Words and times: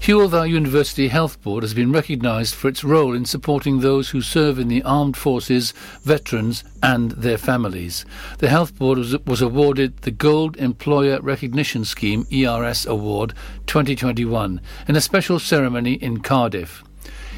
Hywel 0.00 0.28
Dda 0.28 0.48
University 0.50 1.08
Health 1.08 1.40
Board 1.42 1.62
has 1.62 1.74
been 1.74 1.92
recognised 1.92 2.54
for 2.54 2.68
its 2.68 2.82
role 2.82 3.14
in 3.14 3.24
supporting 3.24 3.80
those 3.80 4.10
who 4.10 4.20
serve 4.20 4.58
in 4.58 4.68
the 4.68 4.82
armed 4.82 5.16
forces, 5.16 5.72
veterans, 6.02 6.64
and 6.82 7.12
their 7.12 7.38
families. 7.38 8.04
The 8.38 8.48
Health 8.48 8.76
Board 8.76 8.98
was, 8.98 9.16
was 9.24 9.40
awarded 9.40 9.98
the 9.98 10.10
Gold 10.10 10.56
Employer 10.56 11.20
Recognition 11.20 11.84
Scheme 11.84 12.26
ERS 12.32 12.84
Award 12.86 13.34
2021 13.66 14.60
in 14.88 14.96
a 14.96 15.00
special 15.00 15.38
ceremony 15.38 15.94
in 15.94 16.20
Cardiff. 16.20 16.82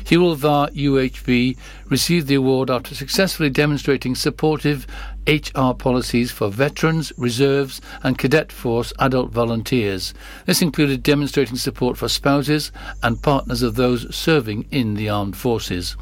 Dda 0.04 0.70
UHB 0.74 1.56
received 1.88 2.28
the 2.28 2.34
award 2.34 2.70
after 2.70 2.94
successfully 2.94 3.50
demonstrating 3.50 4.14
supportive 4.14 4.86
HR 5.26 5.72
policies 5.74 6.30
for 6.30 6.48
veterans, 6.48 7.12
reserves, 7.16 7.80
and 8.02 8.18
cadet 8.18 8.52
force 8.52 8.92
adult 8.98 9.30
volunteers. 9.30 10.14
This 10.46 10.62
included 10.62 11.02
demonstrating 11.02 11.56
support 11.56 11.96
for 11.96 12.08
spouses 12.08 12.72
and 13.02 13.22
partners 13.22 13.62
of 13.62 13.76
those 13.76 14.14
serving 14.14 14.66
in 14.70 14.94
the 14.94 15.08
armed 15.08 15.36
forces. 15.36 15.96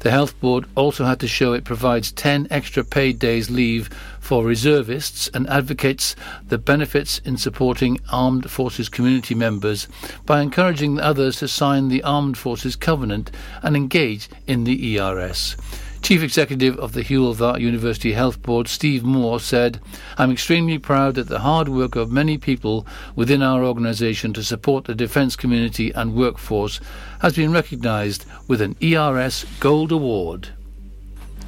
The 0.00 0.10
Health 0.10 0.38
Board 0.40 0.66
also 0.76 1.04
had 1.04 1.20
to 1.20 1.28
show 1.28 1.52
it 1.52 1.64
provides 1.64 2.12
10 2.12 2.46
extra 2.50 2.84
paid 2.84 3.18
days 3.18 3.50
leave 3.50 3.88
for 4.20 4.44
reservists 4.44 5.28
and 5.34 5.48
advocates 5.48 6.14
the 6.46 6.58
benefits 6.58 7.18
in 7.18 7.36
supporting 7.36 7.98
armed 8.10 8.50
forces 8.50 8.88
community 8.88 9.34
members 9.34 9.88
by 10.24 10.40
encouraging 10.40 11.00
others 11.00 11.38
to 11.38 11.48
sign 11.48 11.88
the 11.88 12.02
Armed 12.02 12.36
Forces 12.36 12.76
Covenant 12.76 13.30
and 13.62 13.76
engage 13.76 14.28
in 14.46 14.64
the 14.64 14.98
ERS. 14.98 15.56
Chief 16.02 16.22
Executive 16.22 16.78
of 16.78 16.92
the 16.92 17.02
Hywel 17.02 17.34
Dda 17.34 17.60
University 17.60 18.12
Health 18.12 18.40
Board, 18.40 18.68
Steve 18.68 19.02
Moore, 19.04 19.40
said, 19.40 19.80
I'm 20.16 20.30
extremely 20.30 20.78
proud 20.78 21.16
that 21.16 21.28
the 21.28 21.40
hard 21.40 21.68
work 21.68 21.96
of 21.96 22.10
many 22.10 22.38
people 22.38 22.86
within 23.14 23.42
our 23.42 23.64
organisation 23.64 24.32
to 24.34 24.42
support 24.42 24.84
the 24.84 24.94
defence 24.94 25.36
community 25.36 25.90
and 25.92 26.14
workforce 26.14 26.80
has 27.20 27.36
been 27.36 27.52
recognised 27.52 28.24
with 28.46 28.62
an 28.62 28.76
ERS 28.82 29.44
Gold 29.60 29.92
Award. 29.92 30.50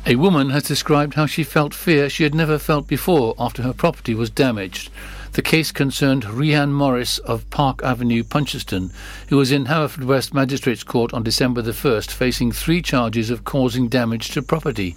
A 0.07 0.17
woman 0.17 0.51
has 0.51 0.63
described 0.63 1.15
how 1.15 1.27
she 1.27 1.45
felt 1.45 1.75
fear 1.75 2.09
she 2.09 2.25
had 2.25 2.35
never 2.35 2.59
felt 2.59 2.87
before 2.87 3.35
after 3.39 3.63
her 3.63 3.75
property 3.75 4.15
was 4.15 4.31
damaged. 4.31 4.91
The 5.33 5.43
case 5.43 5.71
concerned 5.71 6.25
Rian 6.25 6.73
Morris 6.73 7.19
of 7.19 7.49
Park 7.51 7.85
Avenue, 7.85 8.25
Puncheston, 8.25 8.91
who 9.29 9.37
was 9.37 9.53
in 9.53 9.67
Haverfordwest 9.67 10.35
Magistrates 10.35 10.83
Court 10.83 11.15
on 11.15 11.23
December 11.23 11.63
the 11.63 11.71
1st 11.71 12.11
facing 12.11 12.51
three 12.51 12.83
charges 12.83 13.31
of 13.31 13.45
causing 13.45 13.87
damage 13.87 14.31
to 14.31 14.43
property. 14.43 14.97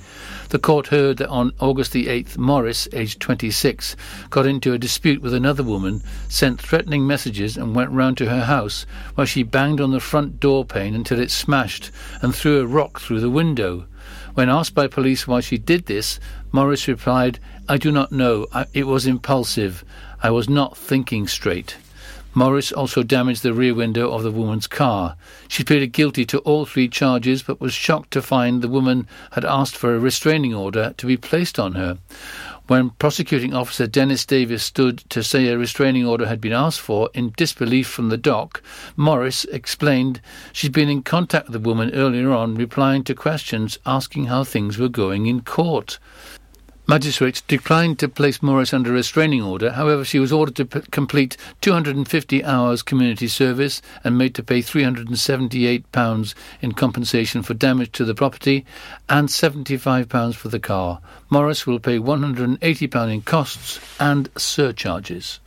The 0.50 0.58
court 0.58 0.88
heard 0.88 1.18
that 1.18 1.30
on 1.30 1.54
August 1.60 1.92
the 1.92 2.08
8th, 2.08 2.36
Morris, 2.40 2.88
aged 2.94 3.20
26, 3.20 3.96
got 4.32 4.48
into 4.48 4.74
a 4.74 4.80
dispute 4.80 5.22
with 5.22 5.36
another 5.36 5.62
woman, 5.62 6.02
sent 6.30 6.60
threatening 6.60 7.06
messages, 7.06 7.56
and 7.56 7.76
went 7.76 7.92
round 7.92 8.18
to 8.18 8.30
her 8.30 8.46
house, 8.46 8.88
where 9.14 9.28
she 9.28 9.44
banged 9.44 9.80
on 9.80 9.92
the 9.92 10.00
front 10.00 10.40
door 10.40 10.66
pane 10.66 10.96
until 10.96 11.20
it 11.20 11.30
smashed 11.30 11.92
and 12.24 12.34
threw 12.34 12.60
a 12.60 12.66
rock 12.66 13.00
through 13.00 13.20
the 13.20 13.30
window. 13.30 13.86
When 14.34 14.50
asked 14.50 14.74
by 14.74 14.88
police 14.88 15.28
why 15.28 15.42
she 15.42 15.58
did 15.58 15.86
this, 15.86 16.20
Morris 16.52 16.88
replied, 16.88 17.40
I 17.70 17.78
do 17.78 17.92
not 17.92 18.12
know. 18.12 18.48
I, 18.52 18.66
it 18.74 18.88
was 18.88 19.06
impulsive. 19.06 19.86
I 20.22 20.32
was 20.32 20.50
not 20.50 20.76
thinking 20.76 21.28
straight. 21.28 21.78
Morris 22.36 22.72
also 22.72 23.04
damaged 23.04 23.44
the 23.44 23.54
rear 23.54 23.76
window 23.76 24.12
of 24.12 24.24
the 24.24 24.32
woman's 24.32 24.66
car. 24.66 25.16
She 25.48 25.64
pleaded 25.64 25.94
guilty 25.94 26.26
to 26.26 26.40
all 26.40 26.66
three 26.66 26.88
charges 26.88 27.44
but 27.44 27.62
was 27.62 27.74
shocked 27.74 28.12
to 28.12 28.22
find 28.22 28.62
the 28.62 28.68
woman 28.68 29.08
had 29.34 29.46
asked 29.46 29.78
for 29.78 29.94
a 29.94 30.00
restraining 30.00 30.54
order 30.54 30.96
to 30.98 31.06
be 31.06 31.16
placed 31.16 31.60
on 31.60 31.74
her. 31.74 32.00
When 32.68 32.92
prosecuting 32.92 33.54
officer 33.54 33.86
Dennis 33.86 34.26
Davis 34.26 34.64
stood 34.64 35.00
to 35.10 35.22
say 35.22 35.48
a 35.48 35.58
restraining 35.58 36.08
order 36.08 36.26
had 36.26 36.42
been 36.42 36.54
asked 36.54 36.80
for 36.80 37.10
in 37.14 37.34
disbelief 37.38 37.88
from 37.88 38.10
the 38.10 38.18
dock, 38.18 38.64
Morris 38.96 39.44
explained 39.46 40.22
she'd 40.54 40.72
been 40.72 40.90
in 40.90 41.04
contact 41.04 41.50
with 41.50 41.54
the 41.54 41.70
woman 41.70 41.94
earlier 41.94 42.32
on, 42.32 42.56
replying 42.56 43.04
to 43.04 43.14
questions 43.14 43.78
asking 43.86 44.26
how 44.26 44.44
things 44.44 44.78
were 44.80 44.90
going 44.90 45.28
in 45.28 45.42
court. 45.42 46.00
Magistrates 46.86 47.40
declined 47.40 47.98
to 48.00 48.10
place 48.10 48.44
Morris 48.44 48.74
under 48.74 48.90
a 48.92 48.96
restraining 48.96 49.42
order. 49.42 49.72
However, 49.72 50.04
she 50.04 50.20
was 50.20 50.34
ordered 50.34 50.58
to 50.58 50.66
p- 50.66 50.82
complete 50.92 51.38
250 51.62 52.44
hours 52.44 52.82
community 52.82 53.30
service 53.30 53.82
and 54.04 54.18
made 54.18 54.36
to 54.36 54.44
pay 54.44 54.60
£378 54.60 56.34
in 56.62 56.72
compensation 56.74 57.42
for 57.42 57.54
damage 57.54 57.94
to 57.94 58.04
the 58.04 58.14
property 58.14 58.66
and 59.08 59.30
£75 59.30 60.36
for 60.36 60.50
the 60.50 60.60
car. 60.60 61.00
Morris 61.30 61.66
will 61.66 61.80
pay 61.80 61.98
£180 61.98 63.14
in 63.14 63.22
costs 63.22 63.80
and 63.98 64.30
surcharges. 64.36 65.40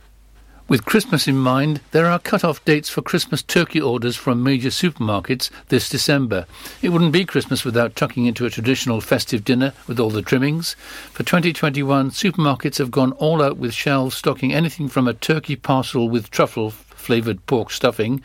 With 0.69 0.83
Christmas 0.83 1.29
in 1.29 1.37
mind, 1.37 1.79
there 1.91 2.07
are 2.07 2.19
cut-off 2.19 2.63
dates 2.65 2.89
for 2.89 3.01
Christmas 3.01 3.41
turkey 3.41 3.79
orders 3.79 4.17
from 4.17 4.43
major 4.43 4.67
supermarkets 4.67 5.49
this 5.69 5.87
December. 5.87 6.45
It 6.81 6.89
wouldn't 6.89 7.13
be 7.13 7.23
Christmas 7.23 7.63
without 7.63 7.95
tucking 7.95 8.25
into 8.25 8.45
a 8.45 8.49
traditional 8.49 8.99
festive 8.99 9.45
dinner 9.45 9.71
with 9.87 9.97
all 9.97 10.09
the 10.09 10.21
trimmings. 10.21 10.73
For 11.13 11.23
2021, 11.23 12.11
supermarkets 12.11 12.79
have 12.79 12.91
gone 12.91 13.13
all 13.13 13.41
out 13.41 13.55
with 13.55 13.73
shelves 13.73 14.17
stocking 14.17 14.53
anything 14.53 14.89
from 14.89 15.07
a 15.07 15.13
turkey 15.13 15.55
parcel 15.55 16.09
with 16.09 16.29
truffle 16.31 16.73
flavoured 17.07 17.45
pork 17.45 17.71
stuffing 17.71 18.21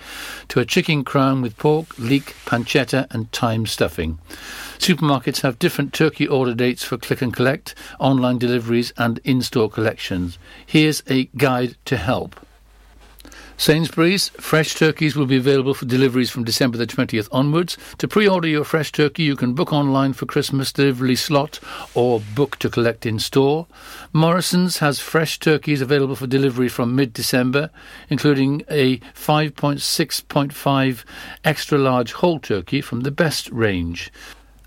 to 0.49 0.59
a 0.59 0.65
chicken 0.65 1.05
crown 1.05 1.41
with 1.41 1.57
pork, 1.57 1.97
leek, 2.01 2.35
pancetta 2.45 3.07
and 3.13 3.31
thyme 3.31 3.65
stuffing. 3.65 4.19
Supermarkets 4.79 5.43
have 5.43 5.61
different 5.61 5.93
turkey 5.93 6.27
order 6.27 6.53
dates 6.53 6.83
for 6.83 6.99
click 6.99 7.23
and 7.23 7.33
collect, 7.33 7.77
online 8.01 8.39
deliveries 8.39 8.93
and 8.99 9.21
in-store 9.23 9.71
collections. 9.71 10.37
Here's 10.67 11.05
a 11.09 11.27
guide 11.37 11.77
to 11.85 11.97
help. 11.97 12.45
Sainsbury's 13.63 14.31
fresh 14.31 14.75
turkeys 14.75 15.15
will 15.15 15.27
be 15.27 15.37
available 15.37 15.73
for 15.73 15.85
deliveries 15.85 16.33
from 16.33 16.43
December 16.43 16.77
the 16.77 16.85
20th 16.85 17.29
onwards. 17.31 17.79
To 17.99 18.09
pre-order 18.09 18.49
your 18.49 18.65
fresh 18.65 18.91
turkey, 18.91 19.23
you 19.23 19.37
can 19.37 19.55
book 19.55 19.73
online 19.73 20.15
for 20.15 20.27
Christmas 20.27 20.73
delivery 20.73 21.15
slot 21.15 21.61
or 21.95 22.21
book 22.35 22.57
to 22.57 22.69
collect 22.69 23.07
in 23.07 23.21
store. 23.21 23.69
Morrison's 24.13 24.79
has 24.79 24.99
fresh 24.99 25.39
turkeys 25.39 25.81
available 25.81 26.17
for 26.17 26.27
delivery 26.27 26.69
from 26.69 26.97
mid-December, 26.97 27.71
including 28.11 28.65
a 28.69 28.99
5.6.5 29.15 31.05
extra 31.45 31.79
large 31.79 32.15
whole 32.15 32.41
turkey 32.41 32.81
from 32.81 33.03
the 33.03 33.13
best 33.13 33.49
range 33.51 34.11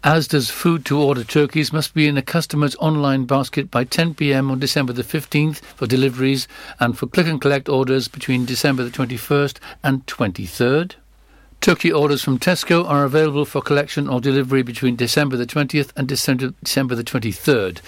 as 0.05 0.27
does 0.27 0.51
food 0.51 0.85
to 0.85 1.01
order 1.01 1.23
turkeys 1.23 1.73
must 1.73 1.95
be 1.95 2.07
in 2.07 2.15
a 2.15 2.21
customer's 2.21 2.75
online 2.75 3.25
basket 3.25 3.71
by 3.71 3.83
10 3.83 4.13
pm 4.13 4.51
on 4.51 4.59
December 4.59 4.93
the 4.93 5.01
15th 5.01 5.61
for 5.75 5.87
deliveries 5.87 6.47
and 6.79 6.95
for 6.95 7.07
click 7.07 7.25
and 7.25 7.41
collect 7.41 7.67
orders 7.67 8.07
between 8.07 8.45
December 8.45 8.83
the 8.83 8.91
21st 8.91 9.57
and 9.83 10.05
23rd. 10.05 10.93
Turkey 11.59 11.91
orders 11.91 12.23
from 12.23 12.37
Tesco 12.37 12.87
are 12.87 13.05
available 13.05 13.45
for 13.45 13.63
collection 13.63 14.07
or 14.07 14.21
delivery 14.21 14.61
between 14.61 14.95
December 14.95 15.37
the 15.37 15.47
20th 15.47 15.89
and 15.95 16.07
December, 16.07 16.53
December 16.63 16.93
the 16.93 17.03
23rd. 17.03 17.81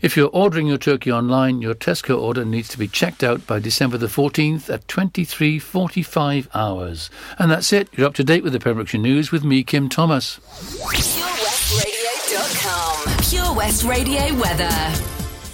If 0.00 0.16
you're 0.16 0.30
ordering 0.32 0.68
your 0.68 0.78
turkey 0.78 1.10
online, 1.10 1.60
your 1.60 1.74
Tesco 1.74 2.16
order 2.16 2.44
needs 2.44 2.68
to 2.68 2.78
be 2.78 2.86
checked 2.86 3.24
out 3.24 3.44
by 3.48 3.58
December 3.58 3.98
the 3.98 4.06
14th 4.06 4.72
at 4.72 4.86
23.45 4.86 6.46
hours. 6.54 7.10
And 7.36 7.50
that's 7.50 7.72
it. 7.72 7.88
You're 7.96 8.06
up 8.06 8.14
to 8.14 8.22
date 8.22 8.44
with 8.44 8.52
the 8.52 8.60
Pembrokeshire 8.60 9.00
News 9.00 9.32
with 9.32 9.42
me, 9.42 9.64
Kim 9.64 9.88
Thomas. 9.88 10.38
PureWestRadio.com. 11.74 13.16
Pure 13.28 13.56
West 13.56 13.82
Radio 13.82 14.22
weather. 14.40 14.68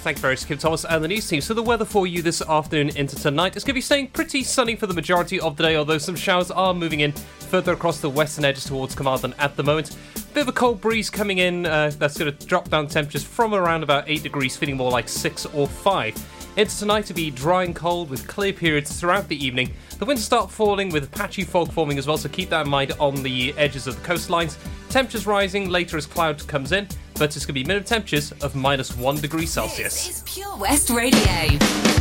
Thank 0.02 0.18
you 0.18 0.20
very 0.20 0.34
much, 0.34 0.46
Kim 0.46 0.58
Thomas 0.58 0.84
and 0.84 1.02
the 1.02 1.08
news 1.08 1.26
team. 1.26 1.40
So 1.40 1.54
the 1.54 1.62
weather 1.62 1.86
for 1.86 2.06
you 2.06 2.20
this 2.20 2.42
afternoon 2.42 2.94
into 2.94 3.16
tonight 3.16 3.56
is 3.56 3.64
going 3.64 3.70
to 3.72 3.74
be 3.74 3.80
staying 3.80 4.08
pretty 4.08 4.42
sunny 4.42 4.76
for 4.76 4.86
the 4.86 4.92
majority 4.92 5.40
of 5.40 5.56
the 5.56 5.62
day, 5.62 5.76
although 5.76 5.96
some 5.96 6.16
showers 6.16 6.50
are 6.50 6.74
moving 6.74 7.00
in 7.00 7.12
further 7.12 7.72
across 7.72 8.00
the 8.00 8.10
western 8.10 8.44
edges 8.44 8.64
towards 8.64 8.94
Carmarthen 8.94 9.34
at 9.38 9.56
the 9.56 9.62
moment. 9.62 9.96
Bit 10.34 10.42
of 10.42 10.48
a 10.48 10.52
cold 10.52 10.82
breeze 10.82 11.08
coming 11.08 11.38
in 11.38 11.64
uh, 11.64 11.90
that's 11.98 12.18
going 12.18 12.36
to 12.36 12.46
drop 12.46 12.68
down 12.68 12.86
temperatures 12.86 13.24
from 13.24 13.54
around 13.54 13.82
about 13.82 14.04
8 14.06 14.22
degrees, 14.22 14.56
feeling 14.58 14.76
more 14.76 14.90
like 14.90 15.08
6 15.08 15.46
or 15.46 15.66
5. 15.66 16.14
Into 16.56 16.78
tonight 16.78 17.06
to 17.06 17.14
be 17.14 17.30
dry 17.30 17.62
and 17.62 17.76
cold 17.76 18.10
with 18.10 18.26
clear 18.26 18.52
periods 18.52 18.98
throughout 18.98 19.28
the 19.28 19.44
evening. 19.44 19.72
The 19.98 20.04
winds 20.04 20.24
start 20.24 20.50
falling 20.50 20.90
with 20.90 21.10
patchy 21.12 21.44
fog 21.44 21.70
forming 21.70 21.96
as 21.96 22.08
well, 22.08 22.18
so 22.18 22.28
keep 22.28 22.50
that 22.50 22.66
in 22.66 22.70
mind 22.70 22.92
on 22.98 23.22
the 23.22 23.54
edges 23.56 23.86
of 23.86 23.94
the 23.94 24.06
coastlines. 24.06 24.56
Temperatures 24.88 25.26
rising 25.26 25.68
later 25.68 25.96
as 25.96 26.06
cloud 26.06 26.44
comes 26.48 26.72
in, 26.72 26.88
but 27.14 27.36
it's 27.36 27.46
going 27.46 27.48
to 27.48 27.52
be 27.52 27.64
minimum 27.64 27.84
temperatures 27.84 28.32
of 28.42 28.56
minus 28.56 28.96
1 28.96 29.20
degree 29.20 29.46
Celsius. 29.46 30.06
This 30.06 30.16
is 30.16 30.22
Pure 30.26 30.56
West 30.56 30.90
Radio. 30.90 31.99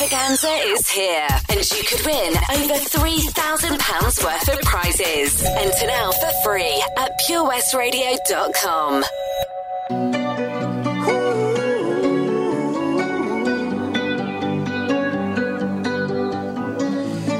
Extravaganza 0.00 0.48
is 0.64 0.88
here, 0.88 1.28
and 1.50 1.70
you 1.72 1.84
could 1.84 2.06
win 2.06 2.34
over 2.52 2.74
£3,000 2.74 4.24
worth 4.24 4.48
of 4.48 4.60
prizes. 4.62 5.44
Enter 5.44 5.86
now 5.86 6.10
for 6.10 6.30
free 6.42 6.82
at 6.96 7.12
purewestradio.com. 7.28 9.04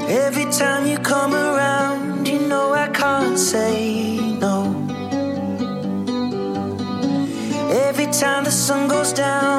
Every 0.09 0.45
time 0.51 0.85
you 0.85 0.97
come 0.99 1.33
around, 1.33 2.27
you 2.27 2.47
know 2.47 2.73
I 2.73 2.89
can't 2.89 3.39
say 3.39 4.17
no. 4.39 4.75
Every 7.87 8.07
time 8.07 8.43
the 8.43 8.51
sun 8.51 8.87
goes 8.87 9.13
down, 9.13 9.50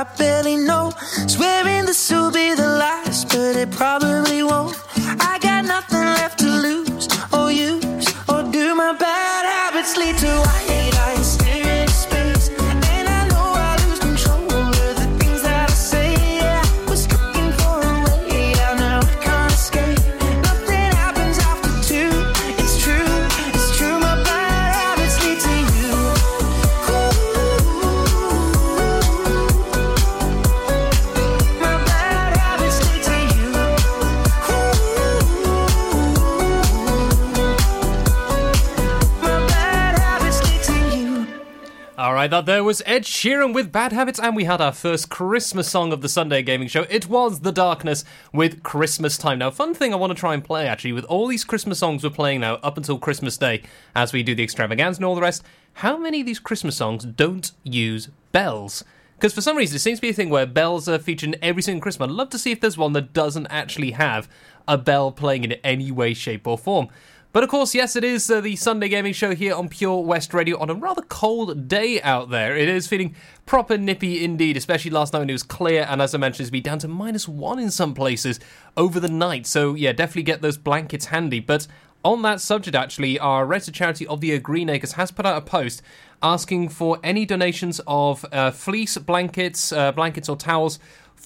I 0.00 0.04
barely 0.16 0.56
know. 0.56 0.94
Swearing 1.26 1.84
this 1.84 2.10
will 2.10 2.30
be 2.30 2.54
the 2.54 2.66
last, 2.66 3.28
but 3.28 3.54
it 3.54 3.70
probably 3.70 4.19
was 42.70 42.82
Ed 42.86 43.02
Sheeran 43.02 43.52
with 43.52 43.72
Bad 43.72 43.90
Habits, 43.90 44.20
and 44.20 44.36
we 44.36 44.44
had 44.44 44.60
our 44.60 44.70
first 44.70 45.10
Christmas 45.10 45.68
song 45.68 45.92
of 45.92 46.02
the 46.02 46.08
Sunday 46.08 46.40
Gaming 46.40 46.68
Show. 46.68 46.86
It 46.88 47.08
was 47.08 47.40
The 47.40 47.50
Darkness 47.50 48.04
with 48.32 48.62
Christmas 48.62 49.18
Time. 49.18 49.40
Now, 49.40 49.50
fun 49.50 49.74
thing 49.74 49.92
I 49.92 49.96
want 49.96 50.12
to 50.12 50.14
try 50.14 50.34
and 50.34 50.44
play 50.44 50.68
actually, 50.68 50.92
with 50.92 51.04
all 51.06 51.26
these 51.26 51.42
Christmas 51.42 51.80
songs 51.80 52.04
we're 52.04 52.10
playing 52.10 52.42
now 52.42 52.60
up 52.62 52.76
until 52.76 52.96
Christmas 52.96 53.36
Day, 53.36 53.62
as 53.96 54.12
we 54.12 54.22
do 54.22 54.36
the 54.36 54.44
extravaganza 54.44 54.98
and 54.98 55.04
all 55.04 55.16
the 55.16 55.20
rest, 55.20 55.42
how 55.72 55.98
many 55.98 56.20
of 56.20 56.26
these 56.26 56.38
Christmas 56.38 56.76
songs 56.76 57.04
don't 57.04 57.50
use 57.64 58.08
bells? 58.30 58.84
Because 59.16 59.34
for 59.34 59.40
some 59.40 59.56
reason, 59.56 59.74
it 59.74 59.80
seems 59.80 59.98
to 59.98 60.02
be 60.02 60.10
a 60.10 60.12
thing 60.12 60.30
where 60.30 60.46
bells 60.46 60.88
are 60.88 61.00
featured 61.00 61.30
in 61.30 61.42
every 61.42 61.62
single 61.62 61.82
Christmas. 61.82 62.08
I'd 62.08 62.14
love 62.14 62.30
to 62.30 62.38
see 62.38 62.52
if 62.52 62.60
there's 62.60 62.78
one 62.78 62.92
that 62.92 63.12
doesn't 63.12 63.48
actually 63.48 63.90
have 63.90 64.28
a 64.68 64.78
bell 64.78 65.10
playing 65.10 65.42
in 65.42 65.54
any 65.64 65.90
way, 65.90 66.14
shape, 66.14 66.46
or 66.46 66.56
form. 66.56 66.86
But 67.32 67.44
of 67.44 67.48
course, 67.48 67.76
yes, 67.76 67.94
it 67.94 68.02
is 68.02 68.28
uh, 68.28 68.40
the 68.40 68.56
Sunday 68.56 68.88
Gaming 68.88 69.12
Show 69.12 69.36
here 69.36 69.54
on 69.54 69.68
Pure 69.68 70.02
West 70.02 70.34
Radio 70.34 70.58
on 70.58 70.68
a 70.68 70.74
rather 70.74 71.02
cold 71.02 71.68
day 71.68 72.02
out 72.02 72.30
there. 72.30 72.56
It 72.56 72.68
is 72.68 72.88
feeling 72.88 73.14
proper 73.46 73.78
nippy 73.78 74.24
indeed, 74.24 74.56
especially 74.56 74.90
last 74.90 75.12
night 75.12 75.20
when 75.20 75.30
it 75.30 75.34
was 75.34 75.44
clear, 75.44 75.86
and 75.88 76.02
as 76.02 76.12
I 76.12 76.18
mentioned, 76.18 76.40
it's 76.40 76.50
been 76.50 76.64
down 76.64 76.80
to 76.80 76.88
minus 76.88 77.28
one 77.28 77.60
in 77.60 77.70
some 77.70 77.94
places 77.94 78.40
over 78.76 78.98
the 78.98 79.08
night. 79.08 79.46
So 79.46 79.74
yeah, 79.74 79.92
definitely 79.92 80.24
get 80.24 80.42
those 80.42 80.56
blankets 80.56 81.06
handy. 81.06 81.38
But 81.38 81.68
on 82.04 82.22
that 82.22 82.40
subject, 82.40 82.74
actually, 82.74 83.16
our 83.20 83.46
registered 83.46 83.74
charity 83.74 84.08
of 84.08 84.20
the 84.20 84.28
year, 84.28 84.40
Greenacres, 84.40 84.94
has 84.94 85.12
put 85.12 85.24
out 85.24 85.36
a 85.36 85.40
post 85.40 85.82
asking 86.22 86.70
for 86.70 86.98
any 87.04 87.24
donations 87.24 87.80
of 87.86 88.26
uh, 88.32 88.50
fleece 88.50 88.98
blankets, 88.98 89.70
uh, 89.72 89.92
blankets 89.92 90.28
or 90.28 90.36
towels 90.36 90.80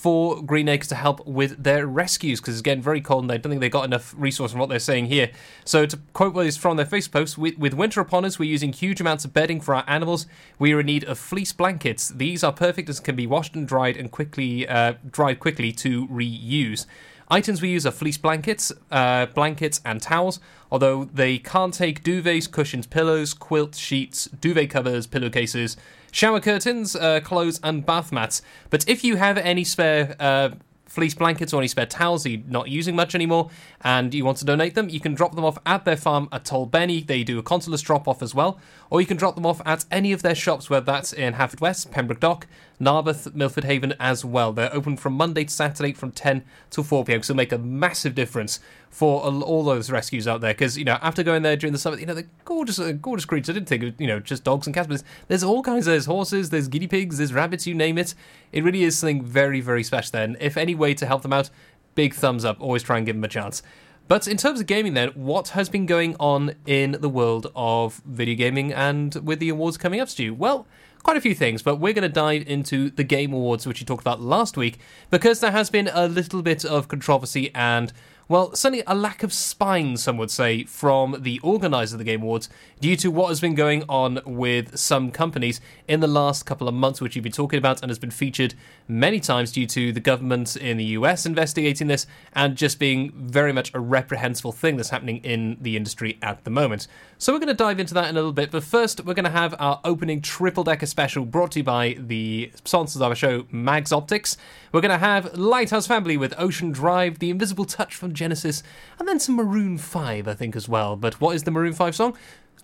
for 0.04 0.42
Green 0.42 0.68
Acres 0.68 0.88
to 0.88 0.96
help 0.96 1.26
with 1.26 1.64
their 1.64 1.86
rescues 1.86 2.38
because 2.38 2.56
it's 2.56 2.60
getting 2.60 2.82
very 2.82 3.00
cold 3.00 3.24
and 3.24 3.32
I 3.32 3.38
don't 3.38 3.50
think 3.50 3.62
they've 3.62 3.70
got 3.70 3.86
enough 3.86 4.14
resource 4.18 4.50
from 4.50 4.60
what 4.60 4.68
they're 4.68 4.78
saying 4.78 5.06
here. 5.06 5.30
So 5.64 5.86
to 5.86 5.96
quote 6.12 6.34
what 6.34 6.44
is 6.44 6.58
from 6.58 6.76
their 6.76 6.84
Facebook 6.84 7.12
post, 7.12 7.38
with, 7.38 7.56
with 7.56 7.72
winter 7.72 8.02
upon 8.02 8.26
us, 8.26 8.38
we're 8.38 8.50
using 8.50 8.74
huge 8.74 9.00
amounts 9.00 9.24
of 9.24 9.32
bedding 9.32 9.62
for 9.62 9.74
our 9.74 9.84
animals. 9.86 10.26
We 10.58 10.74
are 10.74 10.80
in 10.80 10.86
need 10.86 11.04
of 11.04 11.18
fleece 11.18 11.54
blankets. 11.54 12.10
These 12.10 12.44
are 12.44 12.52
perfect 12.52 12.90
as 12.90 13.00
can 13.00 13.16
be 13.16 13.26
washed 13.26 13.54
and 13.54 13.66
dried 13.66 13.96
and 13.96 14.10
quickly 14.10 14.68
uh, 14.68 14.96
dried 15.10 15.40
quickly 15.40 15.72
to 15.72 16.06
reuse. 16.08 16.84
Items 17.30 17.62
we 17.62 17.70
use 17.70 17.86
are 17.86 17.90
fleece 17.90 18.18
blankets, 18.18 18.72
uh, 18.90 19.26
blankets, 19.26 19.80
and 19.84 20.00
towels. 20.00 20.40
Although 20.70 21.04
they 21.04 21.38
can't 21.38 21.72
take 21.72 22.02
duvets, 22.02 22.50
cushions, 22.50 22.86
pillows, 22.86 23.34
quilts, 23.34 23.78
sheets, 23.78 24.26
duvet 24.26 24.70
covers, 24.70 25.06
pillowcases, 25.06 25.76
shower 26.10 26.40
curtains, 26.40 26.96
uh, 26.96 27.20
clothes, 27.20 27.60
and 27.62 27.86
bath 27.86 28.12
mats. 28.12 28.42
But 28.70 28.88
if 28.88 29.04
you 29.04 29.16
have 29.16 29.38
any 29.38 29.64
spare 29.64 30.16
uh, 30.18 30.50
fleece 30.94 31.14
blankets 31.14 31.52
or 31.52 31.60
any 31.60 31.66
spare 31.66 31.86
towels 31.86 32.24
you're 32.24 32.40
not 32.46 32.68
using 32.68 32.94
much 32.94 33.16
anymore 33.16 33.50
and 33.80 34.14
you 34.14 34.24
want 34.24 34.38
to 34.38 34.44
donate 34.44 34.74
them, 34.76 34.88
you 34.88 35.00
can 35.00 35.12
drop 35.12 35.34
them 35.34 35.44
off 35.44 35.58
at 35.66 35.84
their 35.84 35.96
farm 35.96 36.28
at 36.30 36.44
Talbenny. 36.44 37.04
They 37.04 37.24
do 37.24 37.38
a 37.38 37.42
contactless 37.42 37.82
drop 37.82 38.06
off 38.06 38.22
as 38.22 38.34
well. 38.34 38.60
Or 38.90 39.00
you 39.00 39.06
can 39.06 39.16
drop 39.16 39.34
them 39.34 39.44
off 39.44 39.60
at 39.66 39.84
any 39.90 40.12
of 40.12 40.22
their 40.22 40.36
shops, 40.36 40.70
whether 40.70 40.86
that's 40.86 41.12
in 41.12 41.34
Haverfordwest, 41.34 41.90
Pembroke 41.90 42.20
Dock, 42.20 42.46
Narberth, 42.80 43.34
Milford 43.34 43.64
Haven 43.64 43.94
as 44.00 44.24
well. 44.24 44.52
They're 44.52 44.74
open 44.74 44.96
from 44.96 45.14
Monday 45.14 45.44
to 45.44 45.52
Saturday 45.52 45.92
from 45.92 46.10
10 46.10 46.44
to 46.70 46.82
4 46.82 47.04
pm, 47.04 47.22
so 47.22 47.34
make 47.34 47.52
a 47.52 47.58
massive 47.58 48.14
difference 48.14 48.60
for 48.90 49.22
all 49.22 49.64
those 49.64 49.90
rescues 49.90 50.28
out 50.28 50.40
there. 50.40 50.52
Because 50.52 50.76
you 50.76 50.84
know, 50.84 50.98
after 51.02 51.22
going 51.22 51.42
there 51.42 51.56
during 51.56 51.72
the 51.72 51.78
summer, 51.78 51.98
you 51.98 52.06
know, 52.06 52.14
they're 52.14 52.28
gorgeous, 52.44 52.78
uh, 52.78 52.92
gorgeous 52.92 53.24
creatures. 53.24 53.50
I 53.50 53.52
didn't 53.54 53.68
think 53.68 53.94
you 53.98 54.06
know 54.06 54.20
just 54.20 54.44
dogs 54.44 54.66
and 54.66 54.74
cats, 54.74 54.88
but 54.88 55.02
there's, 55.28 55.44
all 55.44 55.62
kinds. 55.62 55.86
There's 55.86 56.06
horses, 56.06 56.50
there's 56.50 56.68
guinea 56.68 56.86
pigs, 56.86 57.18
there's 57.18 57.32
rabbits, 57.32 57.66
you 57.66 57.74
name 57.74 57.98
it. 57.98 58.14
It 58.52 58.64
really 58.64 58.82
is 58.82 58.98
something 58.98 59.24
very, 59.24 59.60
very 59.60 59.82
special. 59.82 60.12
There, 60.12 60.24
and 60.24 60.36
if 60.40 60.56
any 60.56 60.74
way 60.74 60.94
to 60.94 61.06
help 61.06 61.22
them 61.22 61.32
out, 61.32 61.50
big 61.94 62.14
thumbs 62.14 62.44
up. 62.44 62.60
Always 62.60 62.82
try 62.82 62.96
and 62.96 63.06
give 63.06 63.16
them 63.16 63.24
a 63.24 63.28
chance. 63.28 63.62
But 64.06 64.28
in 64.28 64.36
terms 64.36 64.60
of 64.60 64.66
gaming, 64.66 64.92
then, 64.94 65.10
what 65.10 65.48
has 65.48 65.68
been 65.70 65.86
going 65.86 66.14
on 66.20 66.56
in 66.66 66.92
the 67.00 67.08
world 67.08 67.50
of 67.56 68.02
video 68.04 68.36
gaming 68.36 68.72
and 68.72 69.14
with 69.14 69.38
the 69.38 69.48
awards 69.48 69.78
coming 69.78 69.98
up, 69.98 70.10
Stu? 70.10 70.34
Well, 70.34 70.66
quite 71.04 71.16
a 71.18 71.20
few 71.20 71.34
things, 71.34 71.62
but 71.62 71.76
we're 71.76 71.92
going 71.92 72.02
to 72.02 72.08
dive 72.08 72.48
into 72.48 72.90
the 72.90 73.04
Game 73.04 73.32
Awards, 73.32 73.66
which 73.66 73.78
we 73.78 73.84
talked 73.84 74.00
about 74.00 74.20
last 74.20 74.56
week, 74.56 74.78
because 75.10 75.38
there 75.38 75.52
has 75.52 75.70
been 75.70 75.88
a 75.92 76.08
little 76.08 76.42
bit 76.42 76.64
of 76.64 76.88
controversy 76.88 77.54
and 77.54 77.92
well, 78.28 78.54
certainly 78.54 78.82
a 78.86 78.94
lack 78.94 79.22
of 79.22 79.32
spine, 79.32 79.96
some 79.96 80.16
would 80.16 80.30
say, 80.30 80.64
from 80.64 81.16
the 81.20 81.38
organiser 81.40 81.94
of 81.94 81.98
the 81.98 82.04
Game 82.04 82.22
Awards 82.22 82.48
due 82.80 82.96
to 82.96 83.10
what 83.10 83.28
has 83.28 83.40
been 83.40 83.54
going 83.54 83.84
on 83.88 84.20
with 84.24 84.78
some 84.78 85.10
companies 85.10 85.60
in 85.88 86.00
the 86.00 86.06
last 86.06 86.46
couple 86.46 86.66
of 86.66 86.74
months, 86.74 87.00
which 87.00 87.14
you've 87.14 87.22
been 87.22 87.32
talking 87.32 87.58
about 87.58 87.82
and 87.82 87.90
has 87.90 87.98
been 87.98 88.10
featured 88.10 88.54
many 88.88 89.20
times 89.20 89.52
due 89.52 89.66
to 89.66 89.92
the 89.92 90.00
government 90.00 90.56
in 90.56 90.76
the 90.76 90.84
US 90.84 91.26
investigating 91.26 91.86
this 91.86 92.06
and 92.32 92.56
just 92.56 92.78
being 92.78 93.12
very 93.14 93.52
much 93.52 93.70
a 93.74 93.80
reprehensible 93.80 94.52
thing 94.52 94.76
that's 94.76 94.90
happening 94.90 95.18
in 95.18 95.58
the 95.60 95.76
industry 95.76 96.18
at 96.22 96.44
the 96.44 96.50
moment. 96.50 96.86
So 97.18 97.32
we're 97.32 97.38
going 97.38 97.48
to 97.48 97.54
dive 97.54 97.78
into 97.78 97.94
that 97.94 98.08
in 98.08 98.10
a 98.10 98.18
little 98.18 98.32
bit, 98.32 98.50
but 98.50 98.64
first 98.64 99.04
we're 99.04 99.14
going 99.14 99.24
to 99.24 99.30
have 99.30 99.54
our 99.58 99.80
opening 99.84 100.20
triple 100.20 100.64
decker 100.64 100.86
special 100.86 101.24
brought 101.24 101.52
to 101.52 101.60
you 101.60 101.64
by 101.64 101.96
the 101.98 102.50
sponsors 102.64 103.00
of 103.00 103.08
our 103.08 103.14
show, 103.14 103.46
Mags 103.50 103.92
Optics. 103.92 104.36
We're 104.72 104.80
going 104.80 104.90
to 104.90 104.98
have 104.98 105.36
Lighthouse 105.36 105.86
Family 105.86 106.16
with 106.16 106.34
Ocean 106.38 106.72
Drive, 106.72 107.18
The 107.18 107.30
Invisible 107.30 107.64
Touch 107.64 107.94
from 107.94 108.13
Genesis, 108.14 108.62
and 108.98 109.06
then 109.06 109.20
some 109.20 109.36
Maroon 109.36 109.78
5, 109.78 110.26
I 110.26 110.34
think, 110.34 110.56
as 110.56 110.68
well. 110.68 110.96
But 110.96 111.20
what 111.20 111.36
is 111.36 111.42
the 111.42 111.50
Maroon 111.50 111.72
5 111.72 111.94
song? 111.94 112.16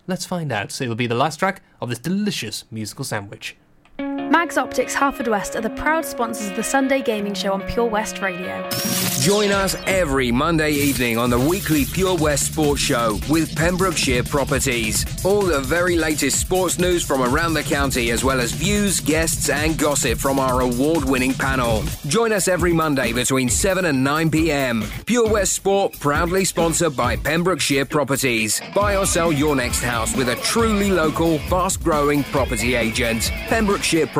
Let's 0.06 0.24
find 0.24 0.50
out. 0.50 0.72
So 0.72 0.84
it'll 0.84 0.96
be 0.96 1.06
the 1.06 1.14
last 1.14 1.38
track 1.38 1.62
of 1.80 1.88
this 1.88 1.98
delicious 1.98 2.64
musical 2.70 3.04
sandwich. 3.04 3.56
Mags 4.30 4.56
Optics 4.56 4.94
Harford 4.94 5.26
West 5.26 5.56
are 5.56 5.60
the 5.60 5.70
proud 5.70 6.04
sponsors 6.04 6.50
of 6.50 6.56
the 6.56 6.62
Sunday 6.62 7.02
Gaming 7.02 7.34
Show 7.34 7.52
on 7.52 7.62
Pure 7.62 7.86
West 7.86 8.20
Radio. 8.22 8.64
Join 9.18 9.50
us 9.50 9.74
every 9.86 10.30
Monday 10.30 10.70
evening 10.70 11.18
on 11.18 11.30
the 11.30 11.38
weekly 11.38 11.84
Pure 11.84 12.18
West 12.18 12.46
Sports 12.52 12.80
Show 12.80 13.18
with 13.28 13.54
Pembrokeshire 13.56 14.22
Properties. 14.22 15.04
All 15.24 15.42
the 15.42 15.58
very 15.58 15.96
latest 15.96 16.38
sports 16.40 16.78
news 16.78 17.04
from 17.04 17.22
around 17.22 17.54
the 17.54 17.64
county, 17.64 18.12
as 18.12 18.22
well 18.22 18.40
as 18.40 18.52
views, 18.52 19.00
guests, 19.00 19.48
and 19.48 19.76
gossip 19.76 20.16
from 20.16 20.38
our 20.38 20.60
award 20.60 21.04
winning 21.04 21.34
panel. 21.34 21.82
Join 22.06 22.32
us 22.32 22.46
every 22.46 22.72
Monday 22.72 23.12
between 23.12 23.48
7 23.48 23.84
and 23.84 24.04
9 24.04 24.30
pm. 24.30 24.84
Pure 25.06 25.28
West 25.28 25.54
Sport, 25.54 25.98
proudly 25.98 26.44
sponsored 26.44 26.96
by 26.96 27.16
Pembrokeshire 27.16 27.84
Properties. 27.84 28.62
Buy 28.76 28.96
or 28.96 29.06
sell 29.06 29.32
your 29.32 29.56
next 29.56 29.82
house 29.82 30.16
with 30.16 30.28
a 30.28 30.36
truly 30.36 30.92
local, 30.92 31.40
fast 31.40 31.82
growing 31.82 32.22
property 32.24 32.76
agent. 32.76 33.32
Pembrokeshire 33.48 34.06
Properties. 34.06 34.19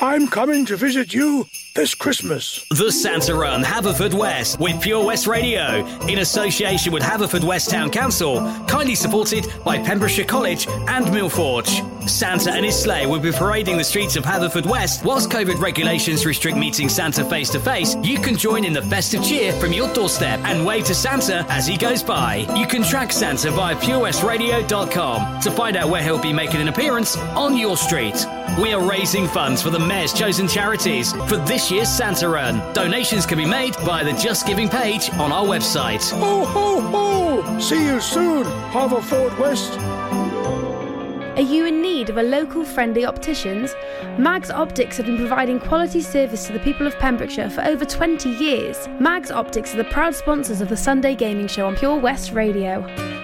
I'm 0.00 0.26
coming 0.26 0.66
to 0.66 0.76
visit 0.76 1.14
you 1.14 1.46
this 1.74 1.94
Christmas. 1.94 2.64
The 2.70 2.90
Santa 2.90 3.34
Run 3.34 3.62
Haverfordwest 3.62 4.58
with 4.60 4.80
Pure 4.80 5.06
West 5.06 5.26
Radio 5.26 5.84
in 6.06 6.18
association 6.18 6.92
with 6.92 7.02
Haverfordwest 7.02 7.70
Town 7.70 7.90
Council, 7.90 8.38
kindly 8.66 8.94
supported 8.94 9.46
by 9.64 9.78
Pembrokeshire 9.78 10.24
College 10.24 10.66
and 10.68 11.06
Millforge. 11.06 12.08
Santa 12.08 12.52
and 12.52 12.64
his 12.64 12.78
sleigh 12.80 13.06
will 13.06 13.18
be 13.18 13.32
parading 13.32 13.78
the 13.78 13.84
streets 13.84 14.14
of 14.14 14.24
Haverfordwest. 14.24 15.04
Whilst 15.04 15.30
COVID 15.30 15.60
regulations 15.60 16.26
restrict 16.26 16.56
meeting 16.56 16.88
Santa 16.88 17.24
face 17.24 17.50
to 17.50 17.60
face, 17.60 17.96
you 18.02 18.18
can 18.18 18.36
join 18.36 18.64
in 18.64 18.72
the 18.72 18.82
festive 18.82 19.24
cheer 19.24 19.52
from 19.54 19.72
your 19.72 19.92
doorstep 19.94 20.38
and 20.44 20.64
wave 20.66 20.84
to 20.84 20.94
Santa 20.94 21.46
as 21.48 21.66
he 21.66 21.76
goes 21.76 22.02
by. 22.02 22.46
You 22.56 22.66
can 22.66 22.82
track 22.82 23.10
Santa 23.10 23.50
via 23.50 23.74
purewestradio.com 23.76 25.40
to 25.40 25.50
find 25.50 25.76
out 25.76 25.88
where 25.88 26.02
he'll 26.02 26.18
be 26.20 26.32
making 26.32 26.60
an 26.60 26.68
appearance 26.68 27.16
on 27.16 27.56
your 27.56 27.76
street. 27.76 28.26
We 28.60 28.72
are 28.72 28.88
raising 28.88 29.26
funds 29.26 29.60
for 29.62 29.70
the 29.70 29.83
Mayor's 29.86 30.12
chosen 30.12 30.48
charities 30.48 31.12
for 31.12 31.36
this 31.36 31.70
year's 31.70 31.88
Santa 31.88 32.28
Run. 32.28 32.60
Donations 32.72 33.26
can 33.26 33.38
be 33.38 33.44
made 33.44 33.76
via 33.76 34.04
the 34.04 34.12
Just 34.12 34.46
Giving 34.46 34.68
page 34.68 35.10
on 35.14 35.32
our 35.32 35.44
website. 35.44 36.10
Ho, 36.10 36.44
ho, 36.44 36.80
ho! 36.80 37.58
See 37.58 37.84
you 37.84 38.00
soon, 38.00 38.44
Haverford 38.70 39.38
West. 39.38 39.78
Are 41.36 41.40
you 41.40 41.66
in 41.66 41.82
need 41.82 42.10
of 42.10 42.16
a 42.16 42.22
local 42.22 42.64
friendly 42.64 43.04
opticians? 43.04 43.74
Mags 44.18 44.50
Optics 44.50 44.96
have 44.98 45.06
been 45.06 45.18
providing 45.18 45.58
quality 45.58 46.00
service 46.00 46.46
to 46.46 46.52
the 46.52 46.60
people 46.60 46.86
of 46.86 46.96
Pembrokeshire 46.98 47.50
for 47.50 47.64
over 47.64 47.84
20 47.84 48.30
years. 48.30 48.88
Mags 49.00 49.32
Optics 49.32 49.74
are 49.74 49.78
the 49.78 49.84
proud 49.84 50.14
sponsors 50.14 50.60
of 50.60 50.68
the 50.68 50.76
Sunday 50.76 51.16
Gaming 51.16 51.48
Show 51.48 51.66
on 51.66 51.74
Pure 51.74 51.98
West 51.98 52.30
Radio. 52.30 53.23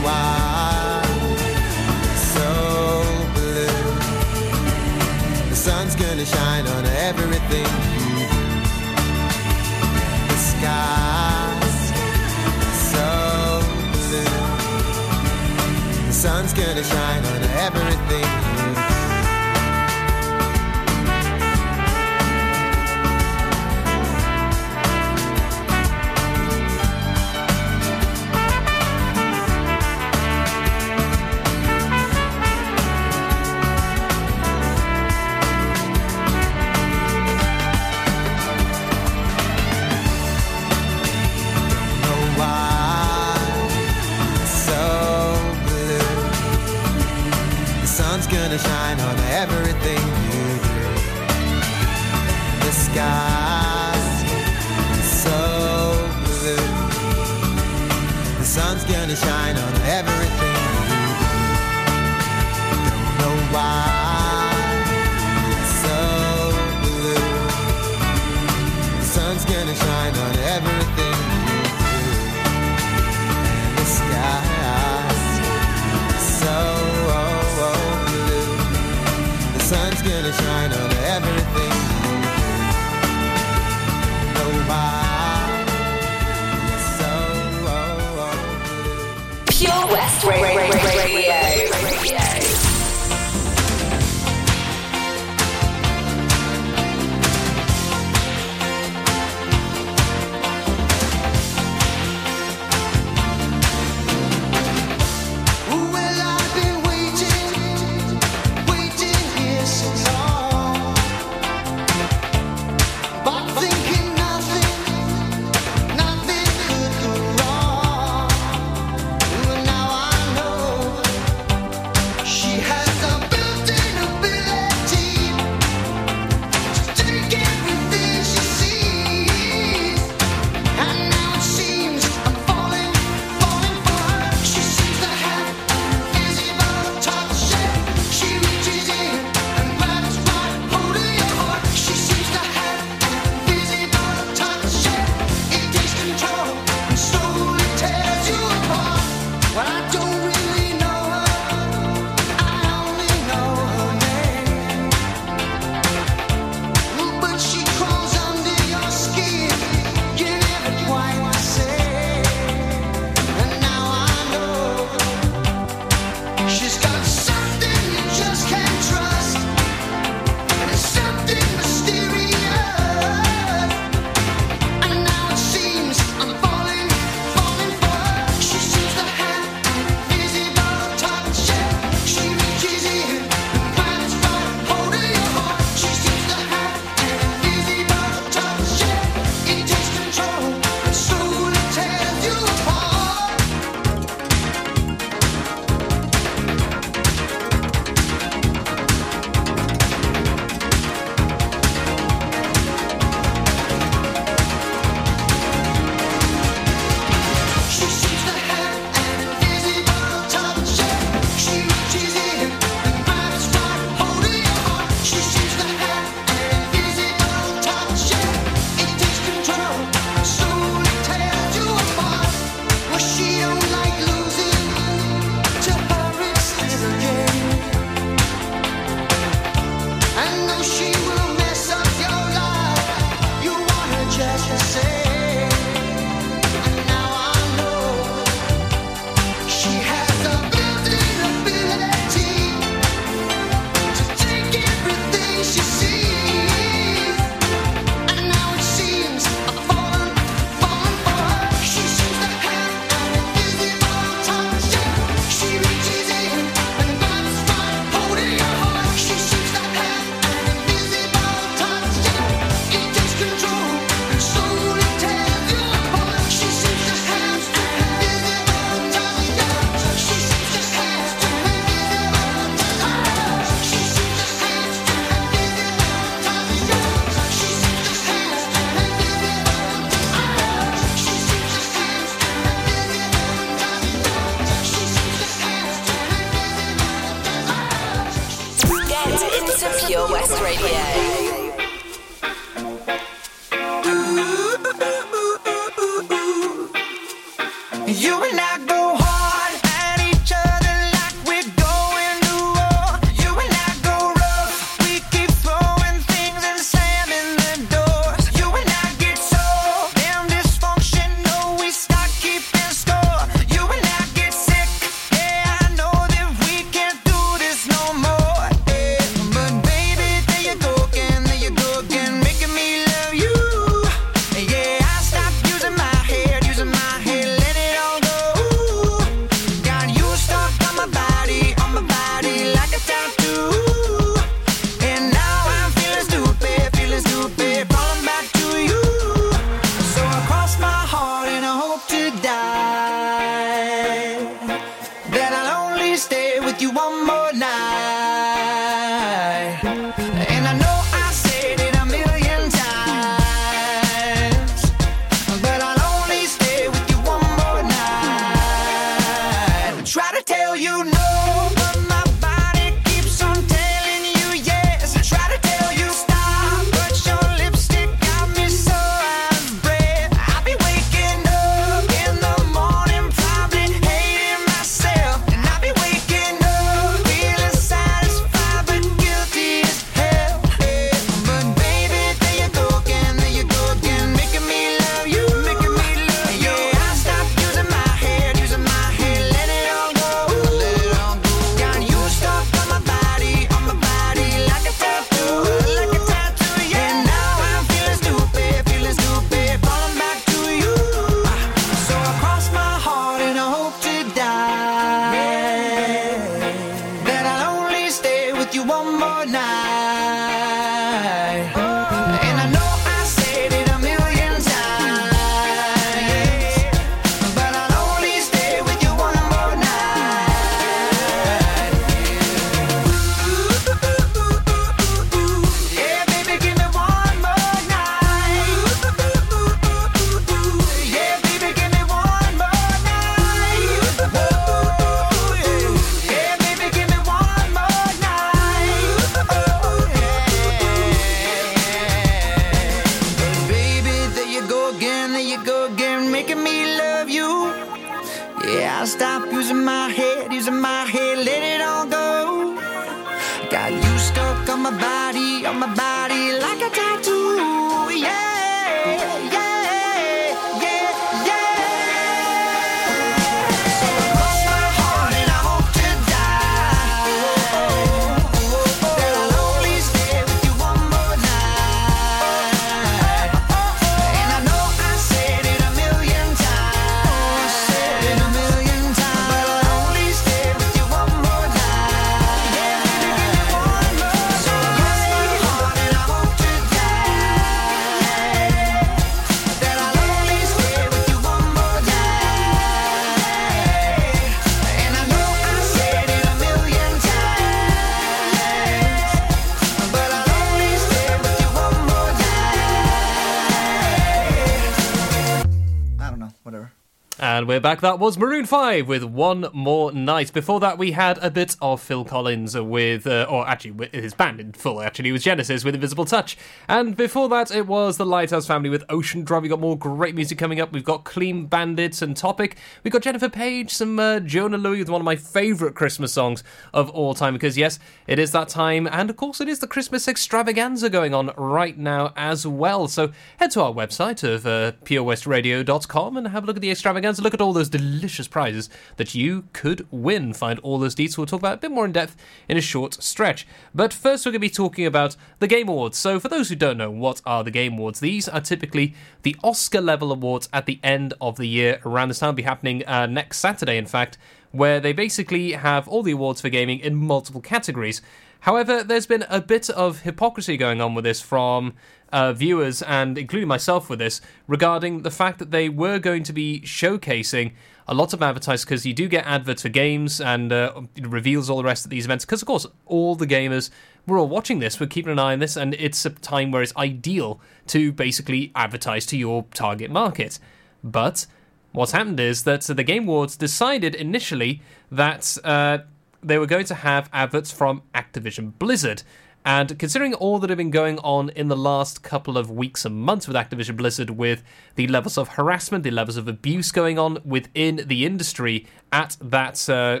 Back. 507.60 507.80
That 507.80 507.98
was 507.98 508.16
Maroon 508.16 508.46
5 508.46 508.86
with 508.86 509.02
One 509.02 509.46
More 509.52 509.90
Night. 509.90 510.32
Before 510.32 510.60
that, 510.60 510.78
we 510.78 510.92
had 510.92 511.18
a 511.18 511.30
bit 511.30 511.56
of 511.60 511.80
Phil 511.80 512.04
Collins 512.04 512.56
with, 512.56 513.06
uh, 513.06 513.26
or 513.28 513.48
actually, 513.48 513.72
with 513.72 513.92
his 513.92 514.14
band 514.14 514.38
in 514.38 514.52
full, 514.52 514.80
actually, 514.80 515.08
it 515.08 515.12
was 515.12 515.24
Genesis 515.24 515.64
with 515.64 515.74
Invisible 515.74 516.04
Touch. 516.04 516.36
And 516.68 516.96
before 516.96 517.28
that, 517.30 517.50
it 517.50 517.66
was 517.66 517.96
the 517.96 518.06
Lighthouse 518.06 518.46
Family 518.46 518.70
with 518.70 518.84
Ocean 518.88 519.24
Drive. 519.24 519.42
We've 519.42 519.50
got 519.50 519.60
more 519.60 519.78
great 519.78 520.14
music 520.14 520.38
coming 520.38 520.60
up. 520.60 520.72
We've 520.72 520.84
got 520.84 521.04
Clean 521.04 521.46
Bandits 521.46 522.02
and 522.02 522.16
Topic. 522.16 522.56
We've 522.84 522.92
got 522.92 523.02
Jennifer 523.02 523.28
Page, 523.28 523.70
some 523.72 523.98
uh, 523.98 524.20
Jona 524.20 524.58
Lewie 524.58 524.78
with 524.78 524.88
one 524.88 525.00
of 525.00 525.04
my 525.04 525.16
favourite 525.16 525.74
Christmas 525.74 526.12
songs 526.12 526.44
of 526.72 526.90
all 526.90 527.14
time. 527.14 527.32
Because, 527.34 527.58
yes, 527.58 527.78
it 528.06 528.18
is 528.18 528.32
that 528.32 528.48
time. 528.48 528.86
And, 528.86 529.10
of 529.10 529.16
course, 529.16 529.40
it 529.40 529.48
is 529.48 529.58
the 529.58 529.66
Christmas 529.66 530.06
extravaganza 530.06 530.90
going 530.90 531.14
on 531.14 531.32
right 531.36 531.76
now 531.76 532.12
as 532.16 532.46
well. 532.46 532.88
So 532.88 533.12
head 533.38 533.50
to 533.52 533.62
our 533.62 533.72
website 533.72 534.22
of 534.22 534.46
uh, 534.46 534.72
purewestradio.com 534.84 536.16
and 536.16 536.28
have 536.28 536.44
a 536.44 536.46
look 536.46 536.56
at 536.56 536.62
the 536.62 536.70
extravaganza. 536.70 537.22
Look 537.22 537.34
at 537.34 537.40
all 537.40 537.47
those 537.52 537.68
delicious 537.68 538.28
prizes 538.28 538.68
that 538.96 539.14
you 539.14 539.44
could 539.52 539.86
win. 539.90 540.32
Find 540.32 540.58
all 540.60 540.78
those 540.78 540.94
details 540.94 541.18
we'll 541.18 541.26
talk 541.26 541.40
about 541.40 541.54
a 541.54 541.60
bit 541.60 541.70
more 541.70 541.84
in 541.84 541.92
depth 541.92 542.16
in 542.48 542.56
a 542.56 542.60
short 542.60 542.94
stretch. 543.02 543.46
But 543.74 543.92
first, 543.92 544.24
we're 544.24 544.32
going 544.32 544.40
to 544.40 544.48
be 544.48 544.50
talking 544.50 544.86
about 544.86 545.16
the 545.38 545.46
Game 545.46 545.68
Awards. 545.68 545.98
So, 545.98 546.20
for 546.20 546.28
those 546.28 546.48
who 546.48 546.56
don't 546.56 546.78
know, 546.78 546.90
what 546.90 547.20
are 547.26 547.44
the 547.44 547.50
Game 547.50 547.74
Awards? 547.74 548.00
These 548.00 548.28
are 548.28 548.40
typically 548.40 548.94
the 549.22 549.36
Oscar 549.42 549.80
level 549.80 550.12
awards 550.12 550.48
at 550.52 550.66
the 550.66 550.80
end 550.82 551.14
of 551.20 551.36
the 551.36 551.46
year. 551.46 551.80
Around 551.84 552.08
this 552.08 552.18
time, 552.20 552.28
will 552.28 552.34
be 552.34 552.42
happening 552.42 552.86
uh, 552.86 553.06
next 553.06 553.38
Saturday, 553.38 553.76
in 553.76 553.86
fact, 553.86 554.18
where 554.50 554.80
they 554.80 554.92
basically 554.92 555.52
have 555.52 555.88
all 555.88 556.02
the 556.02 556.12
awards 556.12 556.40
for 556.40 556.48
gaming 556.48 556.80
in 556.80 556.94
multiple 556.94 557.40
categories. 557.40 558.00
However, 558.40 558.82
there's 558.82 559.06
been 559.06 559.24
a 559.28 559.40
bit 559.40 559.68
of 559.70 560.00
hypocrisy 560.00 560.56
going 560.56 560.80
on 560.80 560.94
with 560.94 561.04
this 561.04 561.20
from 561.20 561.74
uh, 562.12 562.32
viewers 562.32 562.82
and 562.82 563.18
including 563.18 563.48
myself 563.48 563.90
with 563.90 563.98
this 563.98 564.20
regarding 564.46 565.02
the 565.02 565.10
fact 565.10 565.38
that 565.38 565.50
they 565.50 565.68
were 565.68 565.98
going 565.98 566.22
to 566.22 566.32
be 566.32 566.60
showcasing 566.64 567.52
a 567.86 567.94
lot 567.94 568.12
of 568.12 568.22
advertisers 568.22 568.64
because 568.64 568.86
you 568.86 568.92
do 568.92 569.08
get 569.08 569.26
adverts 569.26 569.62
for 569.62 569.68
games 569.68 570.20
and 570.20 570.52
uh, 570.52 570.82
reveals 571.00 571.48
all 571.50 571.56
the 571.56 571.64
rest 571.64 571.84
of 571.84 571.90
these 571.90 572.04
events. 572.04 572.24
Because 572.24 572.42
of 572.42 572.46
course 572.46 572.66
all 572.86 573.14
the 573.14 573.26
gamers 573.26 573.70
we're 574.06 574.18
all 574.18 574.28
watching 574.28 574.58
this 574.58 574.80
we're 574.80 574.86
keeping 574.86 575.12
an 575.12 575.18
eye 575.18 575.32
on 575.32 575.38
this 575.38 575.56
and 575.56 575.74
it's 575.74 576.04
a 576.06 576.10
time 576.10 576.50
where 576.50 576.62
it's 576.62 576.74
ideal 576.76 577.40
to 577.66 577.92
basically 577.92 578.52
advertise 578.54 579.04
to 579.06 579.16
your 579.16 579.44
target 579.52 579.90
market. 579.90 580.38
But 580.84 581.26
what's 581.72 581.92
happened 581.92 582.20
is 582.20 582.44
that 582.44 582.62
the 582.62 582.84
game 582.84 583.04
awards 583.04 583.36
decided 583.36 583.94
initially 583.94 584.62
that 584.90 585.36
uh, 585.44 585.78
they 586.22 586.38
were 586.38 586.46
going 586.46 586.66
to 586.66 586.74
have 586.74 587.08
adverts 587.12 587.50
from 587.52 587.82
activision 587.94 588.52
blizzard 588.58 589.02
And 589.44 589.78
considering 589.78 590.12
all 590.12 590.38
that 590.40 590.50
have 590.50 590.58
been 590.58 590.70
going 590.70 590.98
on 590.98 591.30
in 591.30 591.48
the 591.48 591.56
last 591.56 592.02
couple 592.02 592.36
of 592.36 592.50
weeks 592.50 592.84
and 592.84 592.96
months 592.96 593.26
with 593.26 593.36
Activision 593.36 593.78
Blizzard, 593.78 594.10
with 594.10 594.42
the 594.74 594.86
levels 594.88 595.16
of 595.16 595.28
harassment, 595.28 595.84
the 595.84 595.90
levels 595.90 596.18
of 596.18 596.28
abuse 596.28 596.70
going 596.70 596.98
on 596.98 597.18
within 597.24 597.84
the 597.86 598.04
industry 598.04 598.66
at 598.92 599.16
that, 599.22 599.68
uh, 599.70 600.00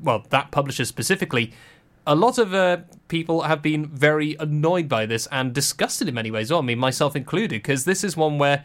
well, 0.00 0.24
that 0.30 0.50
publisher 0.50 0.86
specifically, 0.86 1.52
a 2.06 2.14
lot 2.14 2.38
of 2.38 2.54
uh, 2.54 2.78
people 3.08 3.42
have 3.42 3.60
been 3.60 3.86
very 3.86 4.36
annoyed 4.38 4.88
by 4.88 5.04
this 5.04 5.26
and 5.32 5.52
disgusted 5.52 6.08
in 6.08 6.14
many 6.14 6.30
ways. 6.30 6.50
Well, 6.50 6.60
I 6.60 6.62
mean, 6.62 6.78
myself 6.78 7.16
included, 7.16 7.50
because 7.50 7.84
this 7.84 8.02
is 8.02 8.16
one 8.16 8.38
where 8.38 8.64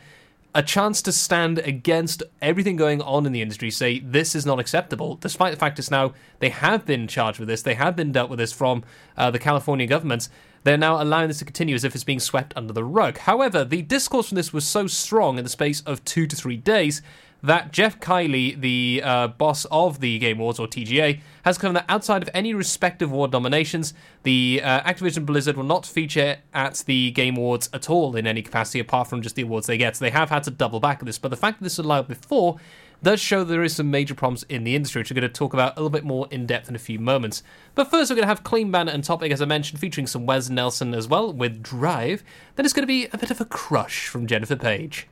a 0.54 0.62
chance 0.62 1.02
to 1.02 1.12
stand 1.12 1.60
against 1.60 2.24
everything 2.42 2.76
going 2.76 3.02
on 3.02 3.26
in 3.26 3.32
the 3.32 3.42
industry, 3.42 3.72
say 3.72 4.00
this 4.00 4.36
is 4.36 4.46
not 4.46 4.60
acceptable, 4.60 5.16
despite 5.16 5.52
the 5.52 5.58
fact 5.60 5.80
it's 5.80 5.92
now 5.92 6.14
they 6.40 6.50
have 6.50 6.86
been 6.86 7.08
charged 7.08 7.40
with 7.40 7.48
this, 7.48 7.62
they 7.62 7.76
have 7.76 7.96
been 7.96 8.12
dealt 8.12 8.30
with 8.30 8.40
this 8.40 8.52
from 8.52 8.84
uh, 9.18 9.32
the 9.32 9.40
California 9.40 9.88
governments. 9.88 10.30
They're 10.64 10.78
now 10.78 11.02
allowing 11.02 11.30
this 11.30 11.40
to 11.40 11.46
continue 11.46 11.74
as 11.74 11.84
if 11.84 11.96
it's 11.96 12.04
being 12.04 12.20
swept 12.20 12.54
under 12.56 12.74
the 12.74 12.84
rug. 12.84 13.18
However, 13.20 13.64
the 13.64 13.82
discourse 13.82 14.30
from 14.30 14.36
this 14.36 14.54
was 14.54 14.68
so 14.68 14.88
strong 14.88 15.38
in 15.38 15.44
the 15.44 15.50
space 15.50 15.82
of 15.82 16.04
two 16.06 16.28
to 16.28 16.36
three 16.36 16.58
days 16.58 17.02
that 17.43 17.71
Geoff 17.71 17.99
Keighley, 17.99 18.56
the 18.56 19.01
uh, 19.04 19.27
boss 19.27 19.65
of 19.71 19.99
the 19.99 20.19
Game 20.19 20.39
Awards 20.39 20.60
or 20.60 20.67
TGA, 20.67 21.21
has 21.43 21.58
claimed 21.58 21.75
that 21.75 21.86
outside 21.89 22.21
of 22.21 22.30
any 22.34 22.54
respective 22.54 23.12
award 23.12 23.32
nominations, 23.32 23.93
the 24.23 24.62
uh, 24.63 24.82
Activision 24.82 25.25
Blizzard 25.25 25.58
will 25.58 25.63
not 25.63 25.86
feature 25.86 26.38
at 26.54 26.84
the 26.86 27.12
Game 27.12 27.38
Awards 27.38 27.69
at 27.73 27.89
all 27.89 28.15
in 28.15 28.27
any 28.27 28.41
capacity 28.41 28.80
apart 28.80 29.08
from 29.08 29.21
just 29.21 29.36
the 29.36 29.41
awards 29.41 29.67
they 29.67 29.77
get. 29.77 29.95
So 29.95 30.06
they 30.06 30.12
have 30.12 30.30
had 30.30 30.43
to 30.43 30.51
double 30.51 30.80
back 30.80 30.99
on 30.99 31.06
this, 31.06 31.17
but 31.17 31.30
the 31.30 31.38
fact 31.38 31.60
that 31.60 31.63
this 31.63 31.80
allowed 31.80 32.08
before 32.08 32.58
does 33.04 33.19
show 33.19 33.43
there 33.43 33.63
is 33.63 33.75
some 33.75 33.89
major 33.89 34.13
problems 34.13 34.43
in 34.43 34.63
the 34.63 34.75
industry, 34.75 34.99
which 34.99 35.10
we're 35.10 35.19
going 35.19 35.32
to 35.32 35.34
talk 35.34 35.54
about 35.54 35.75
a 35.75 35.80
little 35.80 35.89
bit 35.89 36.04
more 36.04 36.27
in 36.30 36.45
depth 36.45 36.69
in 36.69 36.75
a 36.75 36.80
few 36.80 36.99
moments. 36.99 37.41
But 37.73 37.89
first, 37.89 38.12
we're 38.12 38.15
going 38.15 38.25
to 38.25 38.27
have 38.27 38.43
Clean 38.43 38.69
Bandit 38.69 38.93
and 38.93 39.04
Topic, 39.04 39.32
as 39.32 39.41
I 39.41 39.45
mentioned, 39.45 39.80
featuring 39.80 40.06
some 40.06 40.27
Wes 40.27 40.49
Nelson 40.49 40.93
as 40.93 41.08
well 41.08 41.34
with 41.34 41.63
Drive. 41.63 42.23
Then 42.56 42.65
it's 42.65 42.73
going 42.73 42.84
to 42.84 42.88
be 42.88 43.08
a 43.12 43.17
bit 43.17 43.32
of 43.32 43.41
a 43.41 43.45
crush 43.45 44.08
from 44.08 44.27
Jennifer 44.27 44.56
Page. 44.56 45.08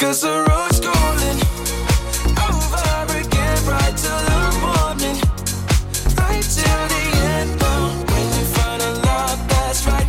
Cause 0.00 0.22
the 0.22 0.28
road's 0.48 0.80
calling 0.80 1.38
over 2.48 3.18
again, 3.20 3.58
right 3.68 3.94
till 4.02 4.22
the 4.30 4.40
morning, 4.64 5.16
right 6.16 6.46
till 6.56 6.84
the 6.94 7.04
end. 7.36 7.50
When 8.08 8.26
you 8.36 8.44
find 8.56 8.80
a 8.80 8.92
love 8.94 9.40
that's 9.50 9.86
right, 9.86 10.08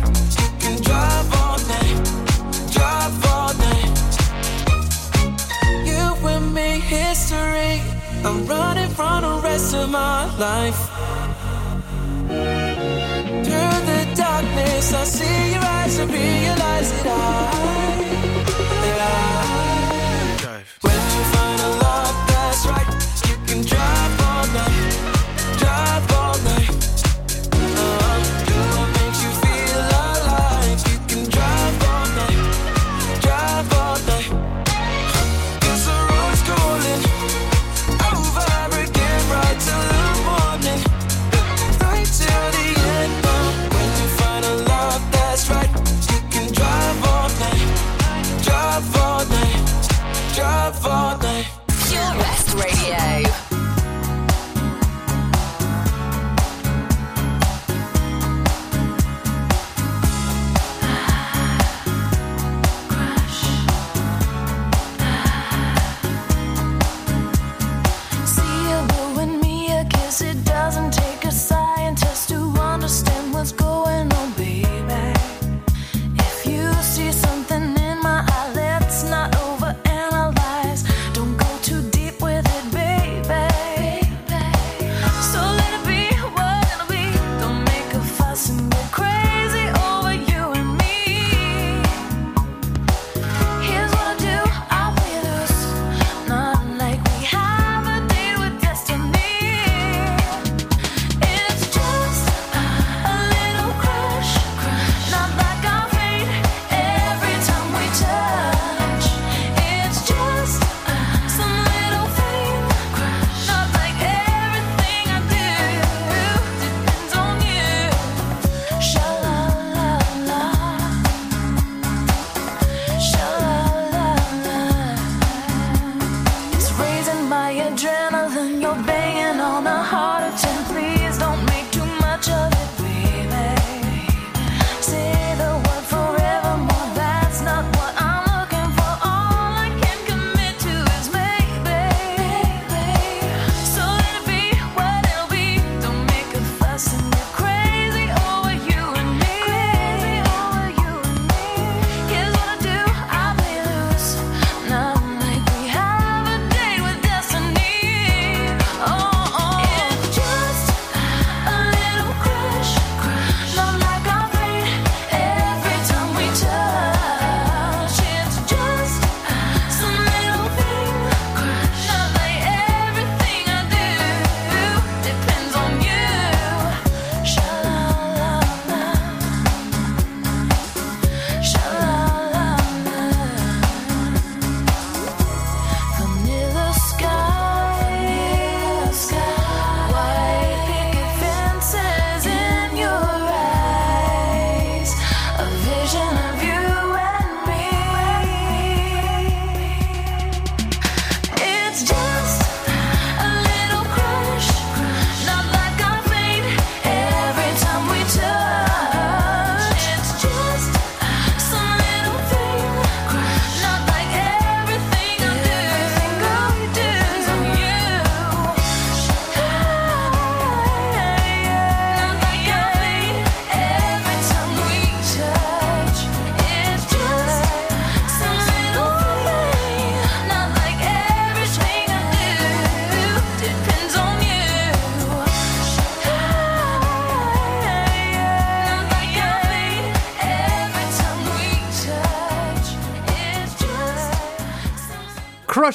can 0.60 0.80
drive 0.80 1.28
all 1.42 1.58
night, 1.68 1.96
drive 2.72 3.14
all 3.36 3.52
night. 3.68 3.92
You 5.84 6.04
and 6.26 6.54
me, 6.54 6.80
history. 6.80 7.82
I'm 8.24 8.46
running 8.46 8.88
from 8.88 9.22
the 9.22 9.40
rest 9.44 9.74
of 9.74 9.90
my 9.90 10.24
life. 10.38 10.80
Through 13.44 13.78
the 13.90 14.00
darkness, 14.16 14.94
I 14.94 15.04
see 15.04 15.52
your 15.52 15.62
eyes 15.62 15.98
and 15.98 16.10
realize 16.10 16.90
that 16.90 17.06
I, 17.06 17.51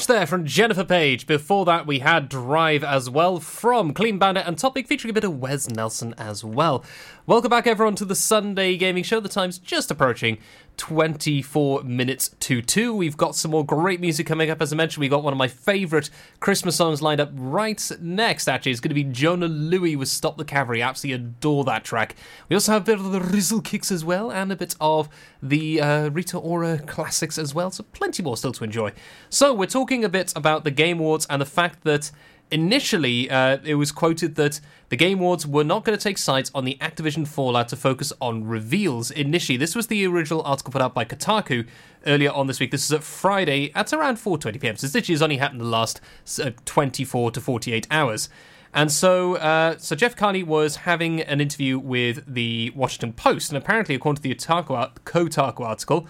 There 0.07 0.25
from 0.25 0.45
Jennifer 0.45 0.85
Paige. 0.85 1.27
Before 1.27 1.65
that, 1.65 1.85
we 1.85 1.99
had 1.99 2.29
Drive 2.29 2.81
as 2.81 3.09
well 3.09 3.41
from 3.41 3.93
Clean 3.93 4.17
Bandit 4.17 4.47
and 4.47 4.57
Topic 4.57 4.87
featuring 4.87 5.09
a 5.09 5.13
bit 5.13 5.25
of 5.25 5.37
Wes 5.37 5.69
Nelson 5.69 6.15
as 6.17 6.45
well. 6.45 6.85
Welcome 7.25 7.49
back, 7.49 7.67
everyone, 7.67 7.95
to 7.95 8.05
the 8.05 8.15
Sunday 8.15 8.77
Gaming 8.77 9.03
Show. 9.03 9.19
The 9.19 9.27
time's 9.27 9.59
just 9.59 9.91
approaching 9.91 10.37
24 10.77 11.83
minutes 11.83 12.29
to 12.39 12.61
2. 12.61 12.93
We've 12.93 13.17
got 13.17 13.35
some 13.35 13.51
more 13.51 13.65
great 13.65 13.99
music 13.99 14.27
coming 14.27 14.49
up. 14.49 14.61
As 14.61 14.71
I 14.71 14.75
mentioned, 14.75 15.01
we 15.01 15.09
got 15.09 15.23
one 15.23 15.33
of 15.33 15.37
my 15.37 15.47
favourite 15.47 16.09
Christmas 16.39 16.75
songs 16.75 17.01
lined 17.01 17.19
up 17.19 17.31
right 17.33 17.91
next, 17.99 18.47
actually. 18.47 18.71
It's 18.71 18.79
going 18.79 18.89
to 18.89 18.95
be 18.95 19.03
Jona 19.03 19.49
Lewie 19.49 19.97
with 19.97 20.07
Stop 20.07 20.37
the 20.37 20.45
Cavalry. 20.45 20.81
Absolutely 20.81 21.25
adore 21.25 21.63
that 21.65 21.83
track. 21.83 22.15
We 22.47 22.55
also 22.55 22.71
have 22.73 22.83
a 22.83 22.85
bit 22.85 22.99
of 22.99 23.11
the 23.11 23.19
Rizzle 23.19 23.61
Kicks 23.63 23.91
as 23.91 24.05
well, 24.05 24.31
and 24.31 24.51
a 24.51 24.55
bit 24.55 24.75
of 24.79 25.09
the 25.41 25.81
uh, 25.81 26.09
Rita 26.09 26.37
Ora 26.37 26.79
classics 26.79 27.37
as 27.37 27.53
well. 27.53 27.71
So 27.71 27.83
plenty 27.83 28.23
more 28.23 28.37
still 28.37 28.53
to 28.53 28.63
enjoy. 28.63 28.93
So 29.29 29.53
we're 29.53 29.65
talking 29.65 30.05
a 30.05 30.09
bit 30.09 30.31
about 30.35 30.63
the 30.63 30.71
Game 30.71 30.99
Awards 30.99 31.25
and 31.29 31.41
the 31.41 31.45
fact 31.45 31.83
that 31.83 32.11
initially 32.51 33.29
uh, 33.29 33.57
it 33.63 33.75
was 33.75 33.91
quoted 33.91 34.35
that 34.35 34.59
the 34.89 34.95
Game 34.95 35.19
Awards 35.19 35.45
were 35.45 35.63
not 35.63 35.83
going 35.83 35.97
to 35.97 36.01
take 36.01 36.17
sides 36.17 36.49
on 36.55 36.63
the 36.63 36.77
Activision 36.79 37.27
fallout 37.27 37.67
to 37.69 37.75
focus 37.75 38.13
on 38.21 38.45
reveals. 38.45 39.11
Initially, 39.11 39.57
this 39.57 39.75
was 39.75 39.87
the 39.87 40.05
original 40.07 40.41
article 40.43 40.71
put 40.71 40.81
out 40.81 40.93
by 40.93 41.03
Kotaku 41.03 41.67
earlier 42.05 42.31
on 42.31 42.47
this 42.47 42.59
week. 42.59 42.71
This 42.71 42.85
is 42.85 42.91
at 42.91 43.03
Friday 43.03 43.71
at 43.75 43.91
around 43.91 44.17
4:20 44.17 44.61
p.m. 44.61 44.75
So 44.77 44.87
this 44.87 45.07
has 45.07 45.21
only 45.21 45.37
happened 45.37 45.61
in 45.61 45.65
the 45.65 45.71
last 45.71 45.99
uh, 46.41 46.51
24 46.65 47.31
to 47.31 47.41
48 47.41 47.87
hours. 47.91 48.29
And 48.73 48.91
so, 48.91 49.35
uh, 49.35 49.77
so 49.77 49.95
Geoff 49.95 50.15
Keighley 50.15 50.43
was 50.43 50.77
having 50.77 51.21
an 51.21 51.41
interview 51.41 51.79
with 51.79 52.23
the 52.31 52.71
Washington 52.75 53.13
Post, 53.13 53.49
and 53.49 53.57
apparently, 53.57 53.95
according 53.95 54.17
to 54.17 54.21
the 54.21 54.35
Otaku, 54.35 54.91
Kotaku 55.03 55.61
article, 55.61 56.07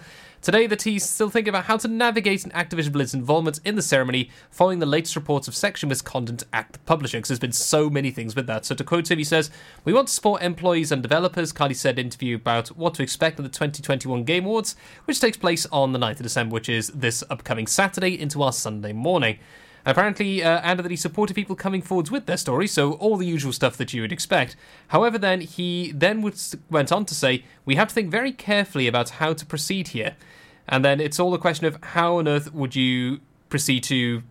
Today, 0.48 0.66
the 0.66 0.76
T's 0.76 1.04
still 1.04 1.28
thinking 1.28 1.50
about 1.50 1.66
how 1.66 1.76
to 1.76 1.88
navigate 1.88 2.42
an 2.42 2.52
Activision 2.52 2.90
Blizzard's 2.92 3.12
involvement 3.12 3.60
in 3.66 3.76
the 3.76 3.82
ceremony 3.82 4.30
following 4.50 4.78
the 4.78 4.86
latest 4.86 5.14
reports 5.14 5.46
of 5.46 5.54
sexual 5.54 5.90
misconduct 5.90 6.44
at 6.54 6.72
the 6.72 6.78
publisher, 6.78 7.18
because 7.18 7.28
there's 7.28 7.38
been 7.38 7.52
so 7.52 7.90
many 7.90 8.10
things 8.10 8.34
with 8.34 8.46
that. 8.46 8.64
So, 8.64 8.74
to 8.74 8.82
quote 8.82 9.10
him, 9.10 9.18
he 9.18 9.24
says, 9.24 9.50
We 9.84 9.92
want 9.92 10.08
to 10.08 10.14
support 10.14 10.40
employees 10.40 10.90
and 10.90 11.02
developers. 11.02 11.52
Keighley 11.52 11.74
said 11.74 11.98
in 11.98 12.06
interview 12.06 12.36
about 12.36 12.68
what 12.68 12.94
to 12.94 13.02
expect 13.02 13.38
at 13.38 13.42
the 13.42 13.50
2021 13.50 14.24
Game 14.24 14.46
Awards, 14.46 14.74
which 15.04 15.20
takes 15.20 15.36
place 15.36 15.66
on 15.66 15.92
the 15.92 15.98
9th 15.98 16.12
of 16.12 16.22
December, 16.22 16.54
which 16.54 16.70
is 16.70 16.88
this 16.94 17.22
upcoming 17.28 17.66
Saturday 17.66 18.18
into 18.18 18.42
our 18.42 18.54
Sunday 18.54 18.94
morning. 18.94 19.38
Apparently, 19.86 20.42
uh, 20.42 20.88
he 20.88 20.96
supported 20.96 21.34
people 21.34 21.56
coming 21.56 21.82
forwards 21.82 22.10
with 22.10 22.26
their 22.26 22.36
stories, 22.36 22.72
so 22.72 22.92
all 22.94 23.16
the 23.16 23.26
usual 23.26 23.52
stuff 23.52 23.76
that 23.76 23.94
you 23.94 24.02
would 24.02 24.12
expect. 24.12 24.56
However, 24.88 25.18
then 25.18 25.40
he 25.40 25.92
then 25.92 26.22
went 26.70 26.92
on 26.92 27.04
to 27.06 27.14
say, 27.14 27.44
"We 27.64 27.76
have 27.76 27.88
to 27.88 27.94
think 27.94 28.10
very 28.10 28.32
carefully 28.32 28.86
about 28.86 29.10
how 29.10 29.32
to 29.32 29.46
proceed 29.46 29.88
here." 29.88 30.16
And 30.68 30.84
then 30.84 31.00
it's 31.00 31.18
all 31.18 31.32
a 31.32 31.38
question 31.38 31.66
of 31.66 31.78
how 31.82 32.18
on 32.18 32.28
earth 32.28 32.52
would 32.52 32.76
you 32.76 33.20
proceed 33.48 33.82
to 33.84 34.22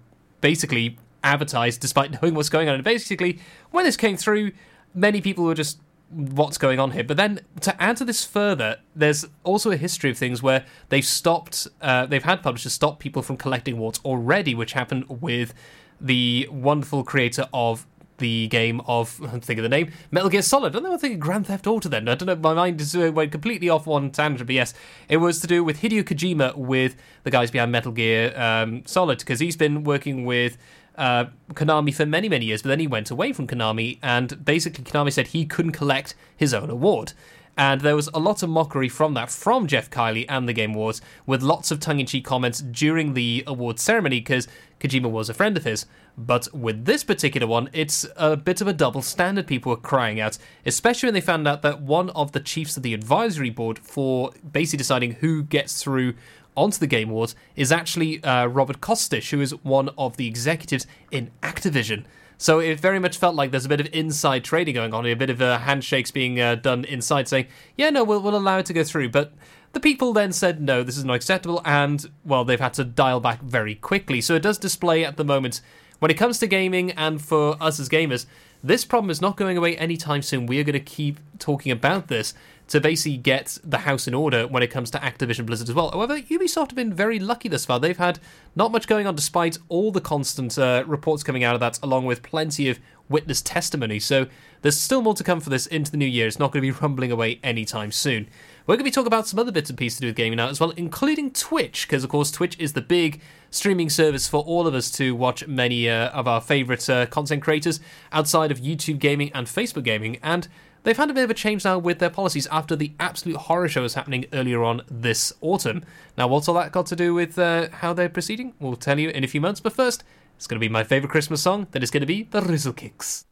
basically 0.42 0.98
advertise 1.24 1.78
despite 1.78 2.12
knowing 2.22 2.36
what's 2.36 2.50
going 2.50 2.70
on. 2.70 2.76
And 2.76 2.84
basically, 2.84 3.40
when 3.72 3.86
this 3.86 3.98
came 3.98 4.18
through, 4.18 4.52
many 4.94 5.22
people 5.22 5.44
were 5.44 5.56
just 5.56 5.80
what's 6.10 6.58
going 6.58 6.80
on 6.80 6.92
here. 6.92 7.04
But 7.04 7.18
then 7.18 7.42
to 7.62 7.82
add 7.82 7.98
to 7.98 8.06
this 8.06 8.24
further, 8.24 8.78
there's 8.96 9.26
also 9.44 9.72
a 9.72 9.78
history 9.78 10.10
of 10.10 10.18
things 10.18 10.42
where 10.42 10.66
they've 10.90 11.06
stopped, 11.06 11.68
uh, 11.82 12.06
they've 12.06 12.24
had 12.24 12.42
publishers 12.42 12.74
stop 12.74 13.00
people 13.00 13.22
from 13.22 13.38
collecting 13.38 13.78
warts 13.78 14.00
already, 14.06 14.56
which 14.56 14.74
happened 14.74 15.06
with 15.10 15.54
the 16.00 16.48
wonderful 16.52 17.04
creator 17.04 17.48
of 17.54 17.86
the 18.18 18.48
game 18.48 18.82
of 18.88 19.22
I 19.34 19.40
think 19.40 19.60
of 19.60 19.64
the 19.64 19.70
name 19.70 19.92
Metal 20.12 20.30
Gear 20.30 20.42
Solid. 20.42 20.76
I 20.76 20.80
don't 20.80 20.84
know. 20.84 20.94
I 20.94 20.98
think 20.98 21.16
of 21.16 21.20
Grand 21.20 21.48
Theft 21.48 21.68
Auto. 21.68 21.90
Then 21.90 22.08
I 22.08 22.16
don't 22.16 22.28
know. 22.28 22.36
My 22.36 22.54
mind 22.54 22.82
is 22.82 22.96
uh, 22.96 23.12
went 23.14 23.32
completely 23.32 23.70
off 23.70 23.86
one 23.86 24.12
tangent. 24.12 24.48
But 24.48 24.56
yes, 24.56 24.74
it 25.10 25.18
was 25.18 25.40
to 25.42 25.48
do 25.48 25.64
with 25.64 25.82
Hideo 25.82 26.04
Kojima 26.04 26.56
with 26.56 26.96
the 27.24 27.32
guys 27.32 27.52
behind 27.52 27.72
Metal 27.72 27.92
Gear 27.92 28.38
um, 28.40 28.84
Solid 28.86 29.20
because 29.20 29.40
he's 29.40 29.58
been 29.58 29.84
working 29.84 30.26
with. 30.26 30.58
Uh, 30.98 31.26
Konami 31.54 31.94
for 31.94 32.08
many, 32.08 32.28
many 32.28 32.46
years, 32.46 32.64
but 32.64 32.70
then 32.70 32.80
he 32.80 32.88
went 32.88 33.12
away 33.12 33.32
from 33.32 33.46
Konami, 33.46 34.00
and 34.02 34.44
basically 34.44 34.84
Konami 34.84 35.14
said 35.14 35.28
he 35.28 35.46
couldn't 35.46 35.74
collect 35.74 36.16
his 36.36 36.54
own 36.54 36.72
award. 36.72 37.14
And 37.58 37.82
there 37.82 37.96
was 37.96 38.08
a 38.14 38.20
lot 38.20 38.44
of 38.44 38.50
mockery 38.50 38.88
from 38.88 39.16
that 39.16 39.32
from 39.32 39.66
Geoff 39.66 39.90
Keighley 39.90 40.30
and 40.30 40.48
the 40.48 40.54
Game 40.54 40.76
Awards, 40.76 41.02
with 41.26 41.42
lots 41.42 41.72
of 41.72 41.80
tongue 41.80 42.00
in 42.00 42.06
cheek 42.06 42.24
comments 42.24 42.60
during 42.60 43.16
the 43.16 43.44
awards 43.48 43.82
ceremony 43.82 44.20
because 44.20 44.48
Kojima 44.80 45.10
was 45.10 45.28
a 45.28 45.34
friend 45.34 45.58
of 45.58 45.64
his. 45.64 45.88
But 46.16 46.54
with 46.54 46.86
this 46.86 47.04
particular 47.04 47.48
one, 47.48 47.70
it's 47.74 48.06
a 48.16 48.38
bit 48.38 48.62
of 48.62 48.68
a 48.68 48.74
double 48.74 49.02
standard 49.02 49.48
people 49.48 49.72
were 49.72 49.78
crying 49.78 50.20
out, 50.20 50.38
especially 50.68 51.08
when 51.08 51.16
they 51.16 51.22
found 51.22 51.48
out 51.48 51.64
that 51.64 51.82
one 51.82 52.12
of 52.12 52.32
the 52.32 52.40
chiefs 52.40 52.78
of 52.78 52.84
the 52.84 52.94
advisory 52.94 53.50
board 53.50 53.80
for 53.80 54.32
basically 54.52 54.78
deciding 54.78 55.14
who 55.14 55.42
gets 55.42 55.82
through 55.82 56.14
onto 56.58 56.80
the 56.80 56.88
Game 56.88 57.10
Awards 57.10 57.36
is 57.56 57.72
actually 57.72 58.22
uh, 58.24 58.48
Robert 58.48 58.82
Kostich, 58.82 59.30
who 59.30 59.40
is 59.40 59.52
one 59.64 59.90
of 59.98 60.18
the 60.18 60.28
executives 60.28 60.86
in 61.12 61.32
Activision. 61.42 62.04
So 62.38 62.60
it 62.60 62.80
very 62.80 63.00
much 63.00 63.18
felt 63.18 63.36
like 63.36 63.52
there's 63.52 63.66
a 63.66 63.70
bit 63.70 63.80
of 63.80 63.88
inside 63.94 64.44
trading 64.44 64.76
going 64.76 64.94
on, 64.94 65.06
a 65.06 65.14
bit 65.16 65.30
of 65.30 65.42
uh, 65.42 65.60
handshakes 65.60 66.12
being 66.12 66.40
uh, 66.40 66.56
done 66.56 66.86
inside, 66.86 67.28
saying, 67.28 67.48
"Yeah, 67.76 67.90
no, 67.90 68.04
we'll, 68.04 68.22
we'll 68.22 68.36
allow 68.36 68.60
it 68.60 68.66
to 68.68 68.74
go 68.74 68.84
through." 68.84 69.10
But 69.10 69.34
the 69.74 69.80
people 69.80 70.14
then 70.14 70.32
said, 70.32 70.62
"No, 70.62 70.84
this 70.84 70.98
is 70.98 71.06
not 71.06 71.16
acceptable," 71.16 71.62
and 71.66 72.06
well, 72.26 72.46
they've 72.46 72.60
had 72.60 72.74
to 72.76 72.84
dial 72.84 73.20
back 73.20 73.42
very 73.42 73.74
quickly. 73.74 74.22
So 74.22 74.36
it 74.36 74.44
does 74.44 74.60
display 74.60 75.04
at 75.04 75.18
the 75.18 75.26
moment, 75.26 75.62
when 76.00 76.12
it 76.12 76.18
comes 76.18 76.38
to 76.40 76.48
gaming 76.48 76.92
and 76.92 77.20
for 77.20 77.58
us 77.60 77.80
as 77.80 77.90
gamers, 77.90 78.28
this 78.64 78.86
problem 78.86 79.10
is 79.10 79.22
not 79.22 79.36
going 79.36 79.58
away 79.58 79.76
anytime 79.78 80.22
soon. 80.22 80.46
We 80.46 80.60
are 80.60 80.64
going 80.64 80.74
to 80.74 80.80
keep 80.80 81.20
talking 81.40 81.72
about 81.72 82.08
this 82.08 82.34
to 82.68 82.82
basically 82.82 83.18
get 83.18 83.58
the 83.64 83.80
house 83.80 84.08
in 84.08 84.14
order 84.14 84.46
when 84.46 84.62
it 84.62 84.68
comes 84.68 84.92
to 84.92 84.98
Activision 84.98 85.46
Blizzard 85.46 85.70
as 85.70 85.76
well. 85.76 85.90
However, 85.92 86.20
Ubisoft 86.20 86.72
have 86.72 86.76
been 86.76 86.94
very 86.94 87.18
lucky 87.20 87.48
thus 87.48 87.66
far. 87.66 87.80
They've 87.80 87.98
had 87.98 88.20
not 88.56 88.72
much 88.72 88.88
going 88.88 89.08
on 89.08 89.16
despite 89.16 89.58
all 89.70 89.92
the 89.92 90.02
constant 90.02 90.58
uh, 90.58 90.84
reports 90.86 91.24
coming 91.24 91.44
out 91.44 91.54
of 91.54 91.62
that, 91.62 91.80
along 91.82 92.06
with 92.06 92.24
plenty 92.24 92.70
of 92.70 92.80
witness 93.10 93.42
testimony. 93.42 94.00
So 94.00 94.28
there's 94.62 94.78
still 94.78 95.02
more 95.02 95.14
to 95.14 95.24
come 95.24 95.40
for 95.40 95.50
this 95.50 95.66
into 95.68 95.92
the 95.92 95.98
new 95.98 96.06
year. 96.06 96.28
It's 96.28 96.40
not 96.40 96.52
going 96.52 96.64
to 96.64 96.74
be 96.74 96.78
rumbling 96.82 97.12
away 97.12 97.40
anytime 97.44 97.92
soon. 97.92 98.28
We're 98.66 98.76
going 98.76 98.80
to 98.80 98.84
be 98.86 98.92
talking 98.92 99.08
about 99.08 99.28
some 99.28 99.40
other 99.40 99.52
bits 99.52 99.70
and 99.70 99.80
pieces 99.80 99.98
to 99.98 100.02
do 100.02 100.08
with 100.08 100.18
gaming 100.18 100.38
now 100.38 100.50
as 100.50 100.60
well, 100.60 100.72
including 100.72 101.32
Twitch, 101.32 101.88
because 101.88 102.04
of 102.04 102.10
course 102.10 102.32
Twitch 102.32 102.60
is 102.60 102.74
the 102.74 102.82
big 102.82 103.22
streaming 103.50 103.90
service 103.90 104.28
for 104.28 104.42
all 104.42 104.68
of 104.68 104.76
us 104.76 104.92
to 104.92 105.16
watch 105.16 105.48
many 105.48 105.90
uh, 105.90 106.10
of 106.10 106.28
our 106.28 106.42
favourite 106.42 106.90
uh, 106.90 107.06
content 107.06 107.42
creators 107.42 107.80
outside 108.12 108.52
of 108.52 108.60
YouTube 108.60 109.00
gaming 109.00 109.32
and 109.34 109.48
Facebook 109.48 109.84
gaming. 109.84 110.18
And 110.22 110.50
They've 110.88 110.96
had 110.96 111.10
a 111.10 111.14
bit 111.14 111.26
of 111.26 111.30
a 111.30 111.34
change 111.34 111.66
now 111.66 111.78
with 111.78 112.00
their 112.00 112.10
policies 112.10 112.48
after 112.48 112.74
the 112.74 112.94
absolute 112.98 113.36
horror 113.36 113.68
show 113.68 113.82
was 113.82 113.96
happening 113.96 114.24
earlier 114.32 114.64
on 114.64 114.84
this 114.90 115.34
autumn. 115.42 115.84
Now, 116.18 116.30
what's 116.30 116.48
all 116.48 116.56
that 116.56 116.72
got 116.72 116.86
to 116.86 116.96
do 116.96 117.14
with 117.14 117.38
uh, 117.38 117.68
how 117.70 117.92
they're 117.92 118.08
proceeding? 118.08 118.54
We'll 118.58 118.78
tell 118.78 118.98
you 118.98 119.10
in 119.10 119.26
a 119.26 119.28
few 119.28 119.42
months, 119.42 119.60
but 119.60 119.74
first, 119.74 120.06
it's 120.38 120.48
going 120.48 120.56
to 120.56 120.66
be 120.66 120.70
my 120.70 120.86
favourite 120.86 121.12
Christmas 121.12 121.42
song. 121.42 121.68
That 121.72 121.84
is 121.84 121.92
going 121.92 122.00
to 122.00 122.08
be 122.08 122.24
the 122.24 122.40
Rizzle 122.40 122.72
Kicks. 122.72 123.26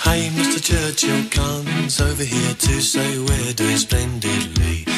Hey, 0.00 0.30
Mr. 0.30 0.64
Churchill 0.64 1.28
comes 1.28 2.00
over 2.00 2.24
here 2.24 2.54
to 2.54 2.80
say 2.80 3.18
we're 3.18 3.52
doing 3.52 3.76
splendidly. 3.76 4.97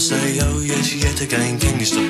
Say, 0.00 0.38
oh 0.40 0.60
yes, 0.60 0.94
yet 0.94 1.20
again, 1.20 1.58
can 1.58 1.78
you 1.78 1.84
stop 1.84 2.09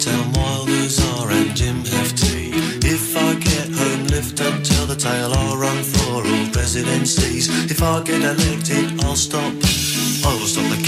tell 0.00 0.24
Wilders 0.32 0.98
are 1.12 1.30
and 1.30 1.54
Jim 1.54 1.82
FT. 1.84 2.52
If 2.82 3.14
I 3.14 3.34
get 3.34 3.68
home, 3.68 4.06
lift 4.06 4.40
and 4.40 4.64
tell 4.64 4.86
the 4.86 4.96
tale, 4.96 5.32
I'll 5.32 5.58
run 5.58 5.82
for 5.82 6.24
all 6.24 6.50
presidencies. 6.52 7.48
If 7.70 7.82
I 7.82 8.02
get 8.02 8.22
elected, 8.22 8.98
I'll 9.04 9.14
stop. 9.14 9.52
I 10.24 10.32
will 10.38 10.48
stop 10.48 10.68
the 10.74 10.82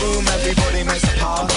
room, 0.00 0.24
everybody 0.28 0.82
makes 0.84 1.04
a 1.04 1.14
part. 1.20 1.50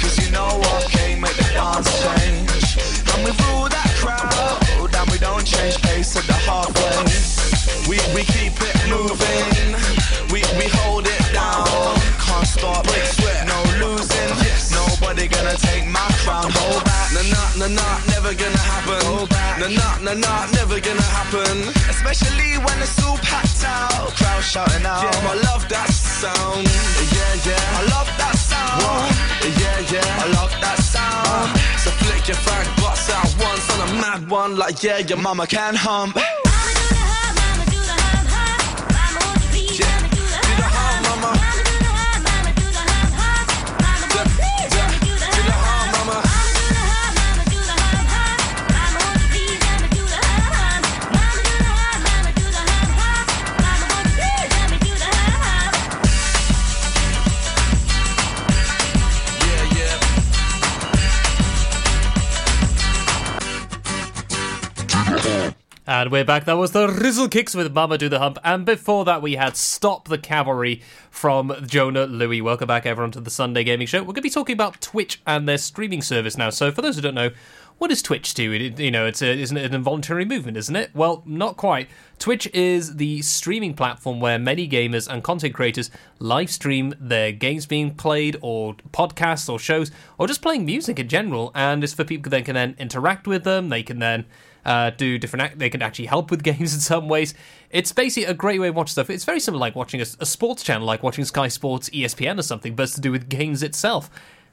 Cause 0.00 0.16
you 0.18 0.30
know 0.32 0.48
what 0.48 0.90
game 0.92 1.20
make 1.20 1.36
the 1.36 1.48
dance 1.52 1.90
change. 2.02 2.66
And 3.12 3.20
we 3.24 3.30
rule 3.44 3.68
that 3.68 3.90
crowd, 4.00 4.60
and 4.80 5.10
we 5.10 5.18
don't 5.18 5.44
change 5.44 5.80
pace 5.82 6.16
at 6.16 6.24
the 6.24 6.38
halfway. 6.48 6.96
We, 7.88 7.98
we 8.14 8.22
keep 8.24 8.54
it 8.56 8.76
moving, 8.88 9.76
we, 10.32 10.40
we 10.58 10.66
hold 10.80 11.06
it 11.06 11.24
down. 11.32 11.66
Can't 12.24 12.46
stop 12.46 12.86
it, 12.88 13.08
no 13.46 13.58
losing. 13.82 14.32
Nobody 14.72 15.28
gonna 15.28 15.56
take 15.56 15.86
my 15.86 16.06
crown, 16.24 16.50
hold 16.50 16.84
back. 16.84 17.12
Nah, 17.12 17.22
nah, 17.28 17.66
nah, 17.66 17.74
nah, 17.78 17.96
never 18.12 18.34
gonna 18.34 18.58
happen. 18.58 19.31
Nah, 19.62 19.68
nah, 19.68 19.98
nah, 20.02 20.14
nah, 20.14 20.46
never 20.58 20.80
gonna 20.80 21.00
happen. 21.02 21.68
Especially 21.88 22.58
when 22.58 22.76
it's 22.82 22.98
all 23.06 23.16
packed 23.18 23.62
out. 23.64 24.10
Crowd 24.18 24.42
shouting 24.42 24.84
out. 24.84 25.04
Yeah, 25.04 25.30
I 25.30 25.34
love 25.46 25.68
that 25.68 25.88
sound. 25.88 26.66
Yeah, 27.14 27.46
yeah. 27.46 27.78
I 27.78 27.82
love 27.94 28.10
that 28.18 28.34
sound. 28.34 28.82
What? 28.82 29.14
Yeah, 29.60 29.94
yeah. 29.94 30.24
I 30.24 30.26
love 30.34 30.50
that 30.60 30.78
sound. 30.78 31.54
Uh, 31.54 31.78
so 31.78 31.90
flick 32.02 32.26
your 32.26 32.38
fag 32.38 32.66
butts 32.82 33.08
out 33.08 33.30
once 33.38 33.70
on 33.78 33.88
a 33.88 33.92
mad 34.00 34.28
one. 34.28 34.56
Like, 34.56 34.82
yeah, 34.82 34.98
your 34.98 35.18
mama 35.18 35.46
can 35.46 35.76
hump. 35.76 36.18
And 65.84 66.12
we're 66.12 66.24
back. 66.24 66.44
That 66.44 66.58
was 66.58 66.70
the 66.70 66.86
Rizzle 66.86 67.28
Kicks 67.28 67.56
with 67.56 67.74
Mama 67.74 67.98
Do 67.98 68.08
the 68.08 68.20
Hump. 68.20 68.38
And 68.44 68.64
before 68.64 69.04
that, 69.04 69.20
we 69.20 69.34
had 69.34 69.56
Stop 69.56 70.06
the 70.06 70.16
Cavalry 70.16 70.80
from 71.10 71.52
Jona 71.66 72.06
Lewie. 72.06 72.40
Welcome 72.40 72.68
back, 72.68 72.86
everyone, 72.86 73.10
to 73.10 73.20
the 73.20 73.32
Sunday 73.32 73.64
Gaming 73.64 73.88
Show. 73.88 73.98
We're 73.98 74.06
going 74.06 74.14
to 74.14 74.22
be 74.22 74.30
talking 74.30 74.52
about 74.52 74.80
Twitch 74.80 75.20
and 75.26 75.48
their 75.48 75.58
streaming 75.58 76.00
service 76.00 76.36
now. 76.36 76.50
So, 76.50 76.70
for 76.70 76.82
those 76.82 76.94
who 76.94 77.02
don't 77.02 77.16
know, 77.16 77.30
what 77.78 77.88
does 77.88 78.00
Twitch 78.00 78.32
do? 78.34 78.52
It, 78.52 78.78
you 78.78 78.92
know, 78.92 79.06
it's 79.06 79.22
a, 79.22 79.36
isn't 79.36 79.56
it 79.56 79.64
an 79.64 79.74
involuntary 79.74 80.24
movement, 80.24 80.56
isn't 80.56 80.76
it? 80.76 80.92
Well, 80.94 81.24
not 81.26 81.56
quite. 81.56 81.88
Twitch 82.20 82.46
is 82.54 82.94
the 82.94 83.20
streaming 83.22 83.74
platform 83.74 84.20
where 84.20 84.38
many 84.38 84.68
gamers 84.68 85.12
and 85.12 85.24
content 85.24 85.52
creators 85.52 85.90
live 86.20 86.50
stream 86.50 86.94
their 87.00 87.32
games 87.32 87.66
being 87.66 87.92
played, 87.96 88.36
or 88.40 88.74
podcasts, 88.92 89.52
or 89.52 89.58
shows, 89.58 89.90
or 90.16 90.28
just 90.28 90.42
playing 90.42 90.64
music 90.64 91.00
in 91.00 91.08
general. 91.08 91.50
And 91.56 91.82
it's 91.82 91.92
for 91.92 92.04
people 92.04 92.30
that 92.30 92.44
can 92.44 92.54
then 92.54 92.76
interact 92.78 93.26
with 93.26 93.42
them. 93.42 93.68
They 93.68 93.82
can 93.82 93.98
then 93.98 94.26
uh, 94.64 94.90
do 94.90 95.18
different. 95.18 95.58
They 95.58 95.70
can 95.70 95.82
actually 95.82 96.06
help 96.06 96.30
with 96.30 96.42
games 96.50 96.74
in 96.74 96.80
some 96.80 97.08
ways. 97.08 97.34
It's 97.70 97.92
basically 97.92 98.30
a 98.30 98.34
great 98.34 98.60
way 98.60 98.68
to 98.68 98.72
watch 98.72 98.90
stuff. 98.90 99.10
It's 99.10 99.24
very 99.24 99.40
similar, 99.40 99.60
like 99.60 99.74
watching 99.74 100.00
a, 100.00 100.06
a 100.20 100.26
sports 100.26 100.62
channel, 100.62 100.86
like 100.86 101.02
watching 101.02 101.24
Sky 101.24 101.48
Sports, 101.48 101.90
ESPN, 101.90 102.38
or 102.38 102.42
something, 102.42 102.74
but 102.74 102.84
it's 102.84 102.94
to 102.94 103.00
do 103.00 103.12
with 103.12 103.28
games 103.28 103.62
itself. 103.62 104.10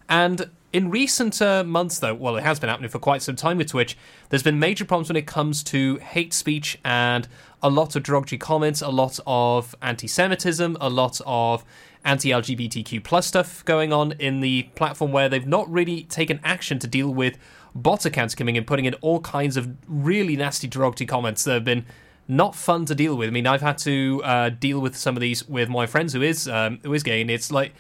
And 0.08 0.50
in 0.74 0.90
recent 0.90 1.42
uh, 1.42 1.64
months, 1.64 2.00
though, 2.00 2.16
well, 2.16 2.36
it 2.36 2.44
has 2.44 2.60
been 2.60 2.70
happening 2.70 2.90
for 2.90 3.00
quite 3.00 3.22
some 3.22 3.36
time 3.36 3.58
with 3.58 3.68
Twitch, 3.68 3.96
there's 4.30 4.44
been 4.44 4.60
major 4.60 4.86
problems 4.86 5.10
when 5.10 5.16
it 5.16 5.28
comes 5.28 5.64
to 5.64 5.98
hate 5.98 6.34
speech 6.34 6.80
and 6.84 7.28
a 7.62 7.70
lot 7.70 7.96
of 7.96 8.04
derogatory 8.04 8.40
comments, 8.40 8.82
a 8.82 8.90
lot 8.90 9.20
of 9.28 9.76
anti 9.82 10.08
Semitism, 10.08 10.78
a 10.82 10.90
lot 10.90 11.22
of 11.26 11.64
anti 12.06 12.30
LGBTQ 12.30 13.04
plus 13.04 13.28
stuff 13.28 13.64
going 13.66 13.92
on 13.92 14.14
in 14.14 14.40
the 14.40 14.64
platform 14.76 15.12
where 15.12 15.30
they've 15.30 15.48
not 15.48 15.70
really 15.72 16.04
taken 16.04 16.40
action 16.44 16.80
to 16.80 16.88
deal 16.88 17.14
with 17.14 17.38
bot 17.82 18.06
accounts 18.06 18.36
coming 18.36 18.56
in, 18.56 18.64
putting 18.66 18.86
in 18.86 18.94
all 18.96 19.20
kinds 19.22 19.58
of 19.58 19.70
really 19.88 20.36
nasty 20.36 20.68
derogatory 20.68 21.08
comments 21.08 21.44
that 21.44 21.54
have 21.54 21.64
been 21.64 21.86
not 22.28 22.56
fun 22.56 22.86
to 22.86 22.96
deal 22.96 23.16
with. 23.16 23.28
I 23.28 23.32
mean, 23.32 23.48
I've 23.48 23.62
had 23.62 23.78
to 23.80 24.22
uh, 24.24 24.50
deal 24.50 24.80
with 24.80 24.96
some 24.96 25.18
of 25.18 25.22
these 25.22 25.48
with 25.50 25.68
my 25.68 25.88
friends 25.88 26.14
who 26.14 26.22
is 26.22 26.48
um, 26.48 26.80
who 26.84 26.94
is 26.94 27.04
gay, 27.04 27.22
and 27.22 27.32
it's 27.32 27.52
like, 27.52 27.74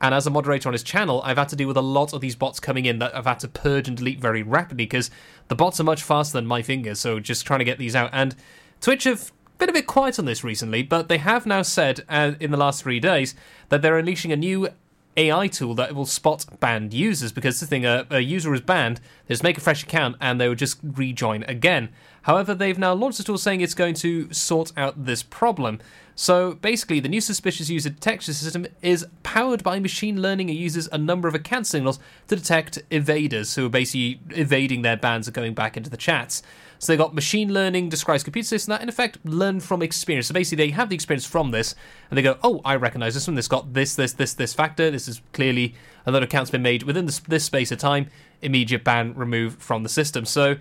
and 0.00 0.14
as 0.14 0.26
a 0.26 0.30
moderator 0.30 0.68
on 0.68 0.74
his 0.74 0.82
channel, 0.82 1.22
I've 1.24 1.38
had 1.38 1.48
to 1.48 1.56
deal 1.56 1.68
with 1.68 1.78
a 1.78 1.82
lot 1.82 2.12
of 2.12 2.20
these 2.20 2.36
bots 2.36 2.60
coming 2.60 2.84
in 2.84 2.98
that 2.98 3.16
I've 3.16 3.24
had 3.24 3.40
to 3.40 3.48
purge 3.48 3.88
and 3.88 3.96
delete 3.96 4.20
very 4.20 4.42
rapidly 4.42 4.84
because 4.84 5.10
the 5.48 5.54
bots 5.54 5.80
are 5.80 5.84
much 5.84 6.02
faster 6.02 6.36
than 6.36 6.46
my 6.46 6.60
fingers. 6.60 7.00
So 7.00 7.18
just 7.18 7.46
trying 7.46 7.60
to 7.60 7.64
get 7.64 7.78
these 7.78 7.96
out, 7.96 8.10
and 8.12 8.36
Twitch 8.80 9.04
have 9.04 9.32
been 9.56 9.70
a 9.70 9.72
bit 9.72 9.86
quiet 9.86 10.18
on 10.18 10.26
this 10.26 10.44
recently, 10.44 10.82
but 10.82 11.08
they 11.08 11.18
have 11.18 11.46
now 11.46 11.62
said 11.62 12.04
uh, 12.08 12.32
in 12.40 12.50
the 12.50 12.56
last 12.56 12.82
three 12.82 13.00
days 13.00 13.34
that 13.70 13.80
they're 13.80 13.96
unleashing 13.96 14.32
a 14.32 14.36
new 14.36 14.68
AI 15.16 15.46
tool 15.46 15.74
that 15.74 15.94
will 15.94 16.06
spot 16.06 16.44
banned 16.60 16.92
users 16.92 17.32
because 17.32 17.60
the 17.60 17.66
thing 17.66 17.84
a, 17.84 18.06
a 18.10 18.20
user 18.20 18.52
is 18.54 18.60
banned, 18.60 18.98
they 19.26 19.34
just 19.34 19.42
make 19.42 19.58
a 19.58 19.60
fresh 19.60 19.82
account 19.82 20.16
and 20.20 20.40
they 20.40 20.48
will 20.48 20.54
just 20.54 20.78
rejoin 20.82 21.42
again. 21.44 21.90
However, 22.22 22.54
they've 22.54 22.78
now 22.78 22.94
launched 22.94 23.20
a 23.20 23.24
tool 23.24 23.38
saying 23.38 23.60
it's 23.60 23.74
going 23.74 23.94
to 23.96 24.32
sort 24.32 24.72
out 24.76 25.04
this 25.04 25.22
problem. 25.22 25.78
So 26.16 26.54
basically, 26.54 27.00
the 27.00 27.08
new 27.08 27.20
suspicious 27.20 27.68
user 27.68 27.90
detection 27.90 28.34
system 28.34 28.66
is 28.82 29.06
powered 29.22 29.62
by 29.62 29.80
machine 29.80 30.22
learning 30.22 30.48
and 30.48 30.58
uses 30.58 30.88
a 30.92 30.98
number 30.98 31.28
of 31.28 31.34
account 31.34 31.66
signals 31.66 31.98
to 32.28 32.36
detect 32.36 32.88
evaders 32.90 33.56
who 33.56 33.66
are 33.66 33.70
basically 33.70 34.20
evading 34.30 34.82
their 34.82 34.96
bans 34.96 35.26
and 35.26 35.34
going 35.34 35.54
back 35.54 35.76
into 35.76 35.90
the 35.90 35.96
chats. 35.96 36.42
So 36.84 36.92
they 36.92 36.98
got 36.98 37.14
machine 37.14 37.50
learning 37.50 37.88
describes 37.88 38.22
computer 38.22 38.46
system 38.46 38.72
that 38.72 38.82
in 38.82 38.90
effect 38.90 39.16
learn 39.24 39.60
from 39.60 39.80
experience. 39.80 40.26
So 40.26 40.34
basically 40.34 40.66
they 40.66 40.70
have 40.72 40.90
the 40.90 40.94
experience 40.94 41.24
from 41.24 41.50
this 41.50 41.74
and 42.10 42.18
they 42.18 42.20
go, 42.22 42.36
oh, 42.42 42.60
I 42.62 42.76
recognize 42.76 43.14
this 43.14 43.26
one. 43.26 43.36
This 43.36 43.48
got 43.48 43.72
this, 43.72 43.94
this, 43.94 44.12
this, 44.12 44.34
this 44.34 44.52
factor. 44.52 44.90
This 44.90 45.08
is 45.08 45.22
clearly 45.32 45.74
a 46.04 46.10
lot 46.10 46.22
of 46.22 46.28
accounts 46.28 46.50
been 46.50 46.60
made 46.60 46.82
within 46.82 47.06
this, 47.06 47.20
this 47.20 47.42
space 47.42 47.72
of 47.72 47.78
time. 47.78 48.10
Immediate 48.42 48.84
ban 48.84 49.14
remove 49.14 49.56
from 49.56 49.82
the 49.82 49.88
system. 49.88 50.26
So 50.26 50.56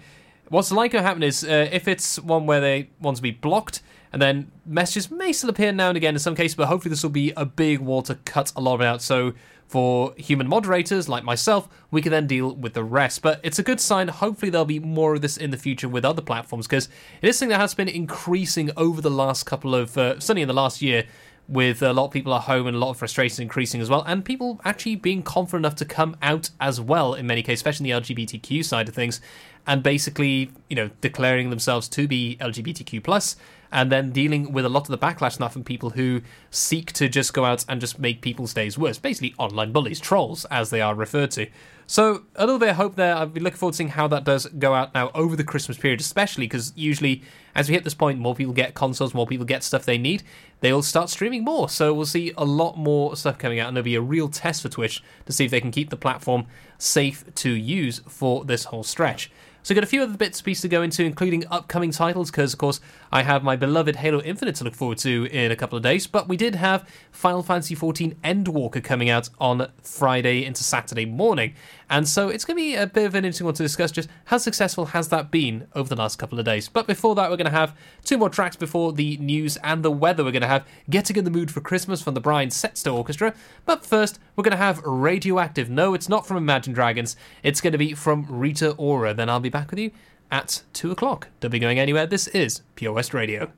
what's 0.47 0.71
likely 0.71 0.99
to 0.99 1.03
happen 1.03 1.23
is 1.23 1.43
uh, 1.43 1.67
if 1.73 1.89
it's 1.89 2.17
one 2.19 2.45
where 2.45 2.61
they 2.61 2.89
want 3.01 3.17
to 3.17 3.23
be 3.23 3.31
blocked 3.31 3.81
and 4.13 4.21
then 4.21 4.49
messages 4.65 5.11
may 5.11 5.33
still 5.33 5.49
appear 5.49 5.73
now 5.73 5.89
and 5.89 5.97
again 5.97 6.15
in 6.15 6.19
some 6.19 6.35
cases, 6.35 6.55
but 6.55 6.67
hopefully 6.67 6.91
this 6.91 7.03
will 7.03 7.09
be 7.09 7.33
a 7.35 7.45
big 7.45 7.79
wall 7.79 8.01
to 8.03 8.15
cut 8.15 8.53
a 8.55 8.61
lot 8.61 8.75
of 8.75 8.81
it 8.81 8.85
out. 8.85 9.01
So 9.01 9.33
for 9.67 10.13
human 10.17 10.47
moderators 10.47 11.09
like 11.09 11.23
myself, 11.23 11.67
we 11.89 12.01
can 12.01 12.11
then 12.11 12.27
deal 12.27 12.53
with 12.53 12.73
the 12.73 12.83
rest. 12.83 13.21
But 13.21 13.39
it's 13.43 13.59
a 13.59 13.63
good 13.63 13.79
sign. 13.79 14.07
Hopefully, 14.07 14.49
there'll 14.49 14.65
be 14.65 14.79
more 14.79 15.15
of 15.15 15.21
this 15.21 15.37
in 15.37 15.51
the 15.51 15.57
future 15.57 15.89
with 15.89 16.05
other 16.05 16.21
platforms 16.21 16.67
because 16.67 16.89
it 17.21 17.29
is 17.29 17.37
something 17.37 17.49
that 17.49 17.59
has 17.59 17.73
been 17.73 17.87
increasing 17.87 18.71
over 18.77 19.01
the 19.01 19.11
last 19.11 19.45
couple 19.45 19.73
of, 19.73 19.97
uh, 19.97 20.19
certainly 20.19 20.43
in 20.43 20.47
the 20.47 20.53
last 20.53 20.81
year, 20.81 21.05
with 21.47 21.81
a 21.81 21.91
lot 21.91 22.05
of 22.05 22.11
people 22.11 22.33
at 22.33 22.43
home 22.43 22.67
and 22.67 22.75
a 22.75 22.79
lot 22.79 22.91
of 22.91 22.97
frustration 22.97 23.41
increasing 23.41 23.81
as 23.81 23.89
well, 23.89 24.03
and 24.07 24.23
people 24.23 24.61
actually 24.63 24.95
being 24.95 25.21
confident 25.21 25.65
enough 25.65 25.75
to 25.75 25.85
come 25.85 26.15
out 26.21 26.49
as 26.59 26.79
well 26.79 27.13
in 27.13 27.27
many 27.27 27.43
cases, 27.43 27.59
especially 27.59 27.89
in 27.89 27.95
the 27.95 28.01
LGBTQ 28.01 28.63
side 28.63 28.87
of 28.87 28.95
things, 28.95 29.19
and 29.67 29.83
basically, 29.83 30.51
you 30.69 30.75
know, 30.75 30.89
declaring 31.01 31.49
themselves 31.49 31.87
to 31.89 32.07
be 32.07 32.37
LGBTQ 32.39 33.03
plus 33.03 33.35
and 33.73 33.91
then 33.91 34.11
dealing 34.11 34.53
with 34.53 34.63
a 34.63 34.69
lot 34.69 34.81
of 34.81 34.87
the 34.87 34.97
backlash 34.97 35.39
now 35.39 35.49
from 35.49 35.63
people 35.63 35.89
who 35.89 36.21
seek 36.51 36.93
to 36.93 37.09
just 37.09 37.33
go 37.33 37.43
out 37.43 37.65
and 37.67 37.81
just 37.81 37.97
make 37.99 38.21
people's 38.21 38.53
days 38.53 38.77
worse. 38.77 38.99
Basically, 38.99 39.33
online 39.39 39.73
bullies, 39.73 39.99
trolls, 39.99 40.45
as 40.45 40.69
they 40.69 40.79
are 40.79 40.93
referred 40.93 41.31
to. 41.31 41.47
So, 41.87 42.23
a 42.35 42.45
little 42.45 42.59
bit 42.59 42.69
of 42.69 42.75
hope 42.77 42.95
there. 42.95 43.15
I've 43.15 43.33
been 43.33 43.43
looking 43.43 43.57
forward 43.57 43.73
to 43.73 43.77
seeing 43.77 43.89
how 43.89 44.07
that 44.07 44.23
does 44.23 44.45
go 44.45 44.73
out 44.73 44.93
now 44.93 45.11
over 45.13 45.35
the 45.35 45.43
Christmas 45.43 45.77
period, 45.77 45.99
especially 45.99 46.45
because 46.45 46.71
usually, 46.77 47.23
as 47.55 47.67
we 47.67 47.73
hit 47.73 47.83
this 47.83 47.95
point, 47.95 48.19
more 48.19 48.35
people 48.35 48.53
get 48.53 48.73
consoles, 48.75 49.13
more 49.13 49.27
people 49.27 49.45
get 49.45 49.63
stuff 49.63 49.83
they 49.83 49.97
need. 49.97 50.23
They'll 50.61 50.83
start 50.83 51.09
streaming 51.09 51.43
more. 51.43 51.67
So, 51.67 51.93
we'll 51.93 52.05
see 52.05 52.31
a 52.37 52.45
lot 52.45 52.77
more 52.77 53.17
stuff 53.17 53.39
coming 53.39 53.59
out, 53.59 53.67
and 53.67 53.75
there'll 53.75 53.83
be 53.83 53.95
a 53.95 54.01
real 54.01 54.29
test 54.29 54.61
for 54.61 54.69
Twitch 54.69 55.03
to 55.25 55.33
see 55.33 55.45
if 55.45 55.51
they 55.51 55.59
can 55.59 55.71
keep 55.71 55.89
the 55.89 55.97
platform 55.97 56.45
safe 56.77 57.25
to 57.35 57.49
use 57.49 58.01
for 58.07 58.45
this 58.45 58.65
whole 58.65 58.83
stretch. 58.83 59.31
So 59.63 59.73
we've 59.73 59.77
got 59.77 59.85
a 59.85 59.87
few 59.87 60.03
other 60.03 60.17
bits 60.17 60.39
and 60.39 60.45
pieces 60.45 60.63
to 60.63 60.67
go 60.67 60.81
into, 60.81 61.05
including 61.05 61.45
upcoming 61.49 61.91
titles, 61.91 62.29
because 62.29 62.51
of 62.51 62.59
course 62.59 62.81
I 63.13 63.21
have 63.21 63.43
my 63.43 63.55
beloved 63.55 63.97
Halo 63.97 64.23
Infinite 64.23 64.55
to 64.55 64.63
look 64.63 64.73
forward 64.73 64.97
to 64.97 65.25
in 65.25 65.51
a 65.51 65.55
couple 65.55 65.77
of 65.77 65.83
days. 65.83 66.07
But 66.07 66.27
we 66.27 66.35
did 66.35 66.55
have 66.55 66.89
Final 67.11 67.43
Fantasy 67.43 67.75
XIV 67.75 68.15
Endwalker 68.23 68.83
coming 68.83 69.07
out 69.07 69.29
on 69.39 69.67
Friday 69.83 70.43
into 70.43 70.63
Saturday 70.63 71.05
morning, 71.05 71.53
and 71.91 72.07
so 72.07 72.29
it's 72.29 72.43
going 72.43 72.57
to 72.57 72.63
be 72.63 72.73
a 72.73 72.87
bit 72.87 73.05
of 73.05 73.13
an 73.13 73.23
interesting 73.23 73.45
one 73.45 73.53
to 73.53 73.61
discuss. 73.61 73.91
Just 73.91 74.09
how 74.25 74.39
successful 74.39 74.85
has 74.85 75.09
that 75.09 75.29
been 75.29 75.67
over 75.75 75.87
the 75.87 75.95
last 75.95 76.17
couple 76.17 76.39
of 76.39 76.45
days? 76.45 76.67
But 76.67 76.87
before 76.87 77.13
that, 77.13 77.29
we're 77.29 77.37
going 77.37 77.45
to 77.45 77.51
have 77.51 77.77
two 78.03 78.17
more 78.17 78.31
tracks 78.31 78.55
before 78.55 78.93
the 78.93 79.17
news 79.17 79.57
and 79.57 79.85
the 79.85 79.91
weather. 79.91 80.23
We're 80.23 80.31
going 80.31 80.41
to 80.41 80.47
have 80.47 80.65
Getting 80.89 81.17
in 81.17 81.23
the 81.23 81.29
Mood 81.29 81.51
for 81.51 81.61
Christmas 81.61 82.01
from 82.01 82.15
the 82.15 82.19
Brian 82.19 82.49
Setzer 82.49 82.91
Orchestra. 82.91 83.35
But 83.67 83.85
first, 83.85 84.17
we're 84.35 84.43
going 84.43 84.53
to 84.53 84.57
have 84.57 84.81
Radioactive. 84.83 85.69
No, 85.69 85.93
it's 85.93 86.09
not 86.09 86.25
from 86.25 86.37
Imagine 86.37 86.73
Dragons. 86.73 87.15
It's 87.43 87.61
going 87.61 87.73
to 87.73 87.77
be 87.77 87.93
from 87.93 88.25
Rita 88.27 88.71
Ora. 88.71 89.13
Then 89.13 89.29
I'll 89.29 89.39
be 89.39 89.49
back 89.49 89.69
with 89.69 89.77
you 89.77 89.91
at 90.31 90.63
2 90.73 90.91
o'clock. 90.91 91.29
Don't 91.39 91.51
be 91.51 91.59
going 91.59 91.79
anywhere. 91.79 92.05
This 92.05 92.27
is 92.27 92.61
Pure 92.75 92.93
West 92.93 93.13
Radio. 93.13 93.51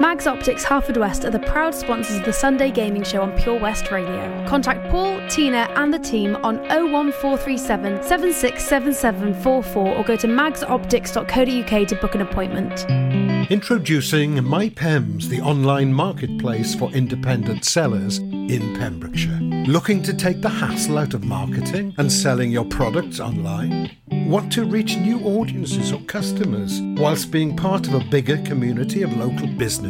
Mags 0.00 0.26
Optics 0.26 0.64
Haverfordwest 0.64 1.26
are 1.26 1.30
the 1.30 1.40
proud 1.40 1.74
sponsors 1.74 2.16
of 2.16 2.24
the 2.24 2.32
Sunday 2.32 2.70
Gaming 2.70 3.02
Show 3.02 3.20
on 3.20 3.36
Pure 3.36 3.60
West 3.60 3.90
Radio. 3.90 4.46
Contact 4.48 4.90
Paul, 4.90 5.20
Tina, 5.28 5.70
and 5.76 5.92
the 5.92 5.98
team 5.98 6.36
on 6.36 6.56
01437 6.68 8.02
767744 8.02 9.88
or 9.94 10.02
go 10.02 10.16
to 10.16 10.26
magsoptics.co.uk 10.26 11.86
to 11.88 11.94
book 11.96 12.14
an 12.14 12.22
appointment. 12.22 12.86
Introducing 13.50 14.36
MyPems, 14.36 15.24
the 15.24 15.42
online 15.42 15.92
marketplace 15.92 16.74
for 16.74 16.90
independent 16.92 17.66
sellers 17.66 18.18
in 18.18 18.74
Pembrokeshire. 18.78 19.38
Looking 19.66 20.02
to 20.04 20.14
take 20.14 20.40
the 20.40 20.48
hassle 20.48 20.96
out 20.96 21.12
of 21.12 21.24
marketing 21.24 21.94
and 21.98 22.10
selling 22.10 22.50
your 22.50 22.64
products 22.64 23.20
online? 23.20 23.90
Want 24.08 24.50
to 24.52 24.64
reach 24.64 24.96
new 24.96 25.20
audiences 25.20 25.92
or 25.92 26.00
customers 26.02 26.80
whilst 26.96 27.30
being 27.30 27.56
part 27.56 27.86
of 27.86 27.94
a 27.94 28.00
bigger 28.00 28.38
community 28.38 29.02
of 29.02 29.14
local 29.16 29.46
businesses 29.46 29.89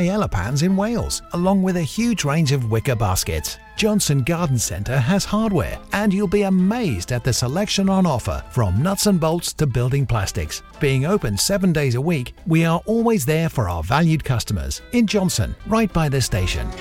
paella 0.00 0.30
pans 0.30 0.62
in 0.62 0.76
Wales, 0.76 1.20
along 1.34 1.62
with 1.62 1.76
a 1.76 1.82
huge 1.82 2.24
range 2.24 2.52
of 2.52 2.70
wicker 2.70 2.96
baskets. 2.96 3.58
Johnston 3.76 4.22
Garden 4.22 4.58
Centre 4.58 4.98
has 4.98 5.26
hardware, 5.26 5.78
and 5.92 6.12
you'll 6.12 6.26
be 6.26 6.42
amazed 6.42 7.12
at 7.12 7.22
the 7.22 7.32
selection 7.32 7.90
on 7.90 8.06
offer 8.06 8.42
from 8.50 8.82
nuts 8.82 9.06
and 9.06 9.20
bolts 9.20 9.52
to 9.54 9.66
building 9.66 10.06
plastics. 10.06 10.62
Being 10.80 11.04
open 11.04 11.36
seven 11.36 11.70
days 11.72 11.96
a 11.96 12.00
week, 12.00 12.32
we 12.46 12.64
are 12.64 12.80
always 12.86 13.26
there 13.26 13.50
for 13.50 13.68
our 13.68 13.82
valued 13.82 14.24
customers 14.24 14.80
in 14.92 15.06
Johnston, 15.06 15.54
right 15.66 15.92
by 15.92 16.08
the 16.08 16.20
station. 16.20 16.68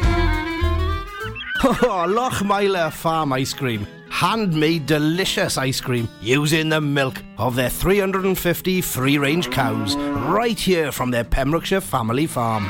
Oh, 1.62 2.90
Farm 2.90 3.34
Ice 3.34 3.54
Cream. 3.54 3.86
Handmade 4.10 4.86
delicious 4.86 5.58
ice 5.58 5.82
cream 5.82 6.08
using 6.22 6.70
the 6.70 6.80
milk 6.80 7.22
of 7.38 7.58
their 7.58 7.70
350 7.70 8.80
free 8.80 9.18
range 9.18 9.52
cows 9.52 9.98
right 9.98 10.58
here 10.58 10.94
from 10.94 11.12
their 11.12 11.26
Pembrokeshire 11.26 11.82
family 11.82 12.28
farm. 12.28 12.70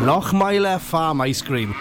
Lochmeyler 0.00 0.80
Farm 0.80 1.20
Ice 1.20 1.42
Cream. 1.42 1.74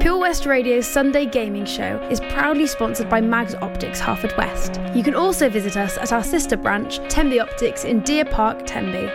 Pure 0.00 0.18
West 0.18 0.46
Radio's 0.46 0.86
Sunday 0.86 1.26
gaming 1.26 1.66
show 1.66 2.00
is 2.10 2.20
proudly 2.20 2.66
sponsored 2.66 3.10
by 3.10 3.20
Mags 3.20 3.54
Optics 3.56 4.00
Haverfordwest. 4.00 4.96
You 4.96 5.02
can 5.02 5.14
also 5.14 5.50
visit 5.50 5.76
us 5.76 5.98
at 5.98 6.10
our 6.10 6.24
sister 6.24 6.56
branch, 6.56 7.00
Tenby 7.10 7.38
Optics 7.38 7.84
in 7.84 8.00
Deer 8.00 8.24
Park, 8.24 8.64
Tenby. 8.64 9.10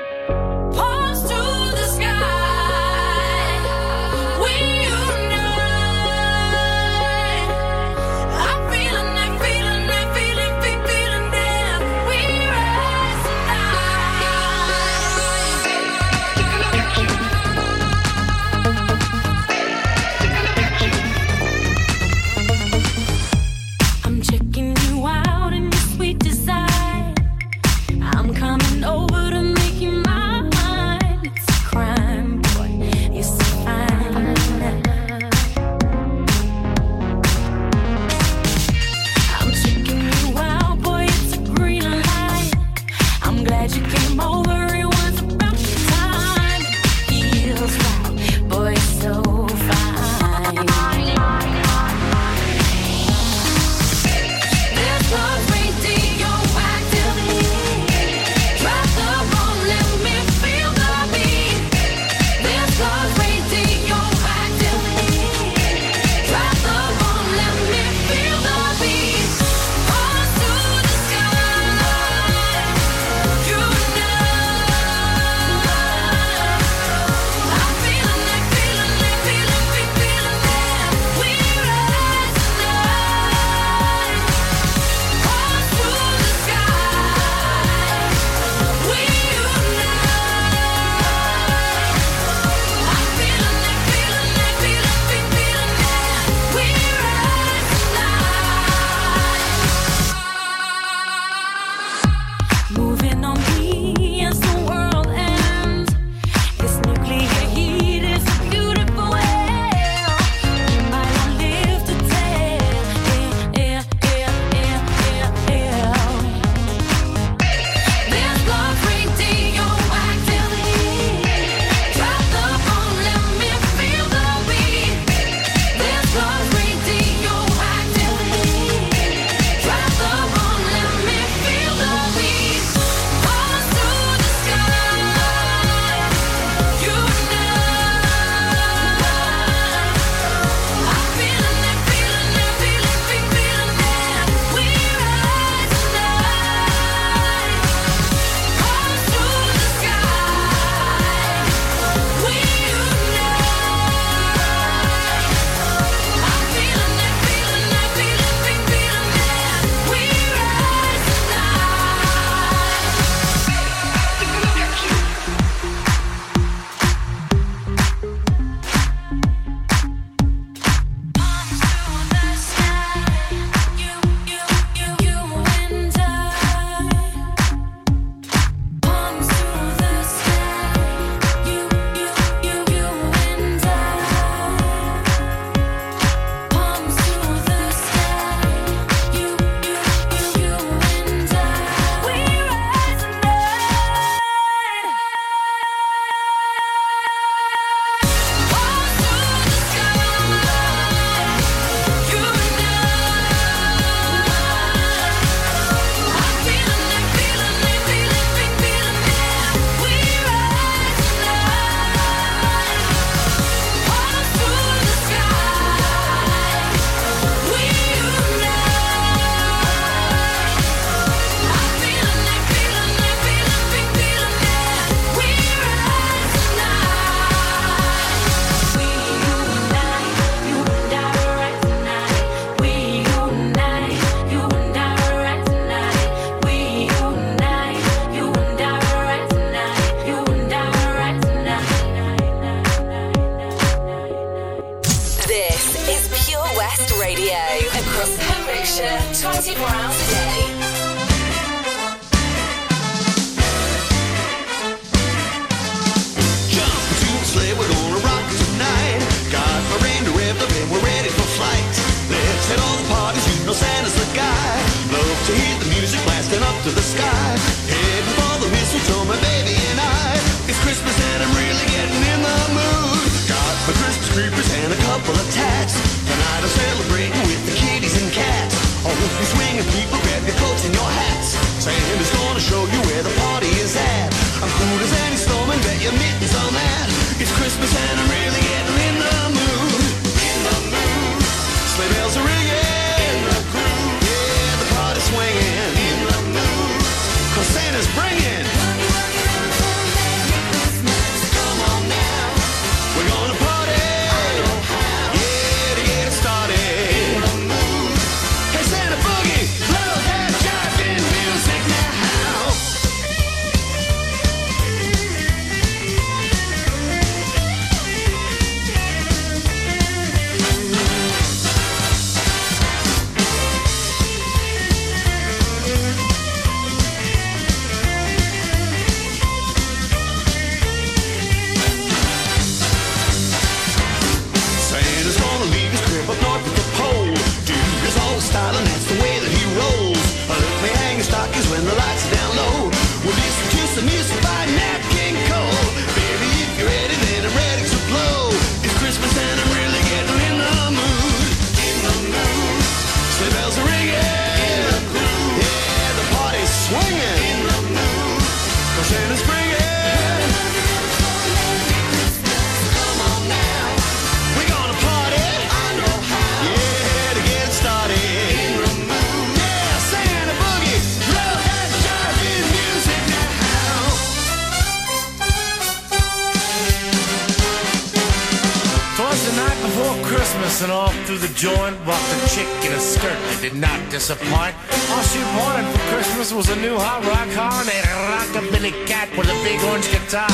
tie. 390.12 390.28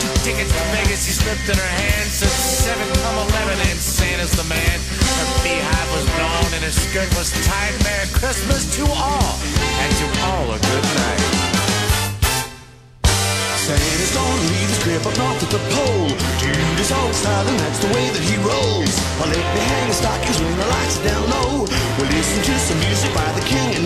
Two 0.00 0.08
tickets 0.24 0.48
to 0.48 0.64
Vegas 0.72 1.04
she 1.04 1.12
slipped 1.12 1.44
in 1.52 1.56
her 1.60 1.72
hand. 1.84 2.08
Says 2.08 2.32
7 2.64 2.80
come 2.80 3.16
11 3.28 3.60
and 3.68 3.76
Santa's 3.76 4.32
the 4.32 4.46
man. 4.48 4.76
Her 5.20 5.28
beehive 5.44 5.88
was 5.92 6.08
blown 6.16 6.48
and 6.56 6.64
her 6.64 6.72
skirt 6.72 7.12
was 7.12 7.28
tied. 7.44 7.76
Merry 7.84 8.08
Christmas 8.16 8.64
to 8.80 8.88
all 8.88 9.36
and 9.84 9.92
to 10.00 10.06
all 10.24 10.48
a 10.48 10.58
good 10.64 10.86
night. 10.96 11.24
Santa's 13.68 14.12
gonna 14.16 14.48
leave 14.48 14.68
his 14.72 14.80
grip 14.80 15.04
up 15.04 15.12
north 15.20 15.44
at 15.44 15.52
the 15.52 15.60
pole. 15.76 16.08
Dude 16.40 16.80
is 16.80 16.88
all 16.88 17.12
style 17.12 17.44
and 17.44 17.60
that's 17.60 17.84
the 17.84 17.92
way 17.92 18.08
that 18.08 18.24
he 18.24 18.40
rolls. 18.40 18.96
I'll 19.20 19.28
let 19.28 19.44
me 19.44 19.60
hang 19.60 19.92
his 19.92 20.00
stockings 20.00 20.40
when 20.40 20.56
the 20.56 20.68
lights 20.72 20.96
are 21.00 21.04
down 21.04 21.24
low. 21.28 21.68
We'll 22.00 22.12
listen 22.16 22.40
to 22.48 22.54
some 22.56 22.80
music 22.80 23.12
by 23.12 23.28
the 23.36 23.44
king 23.44 23.77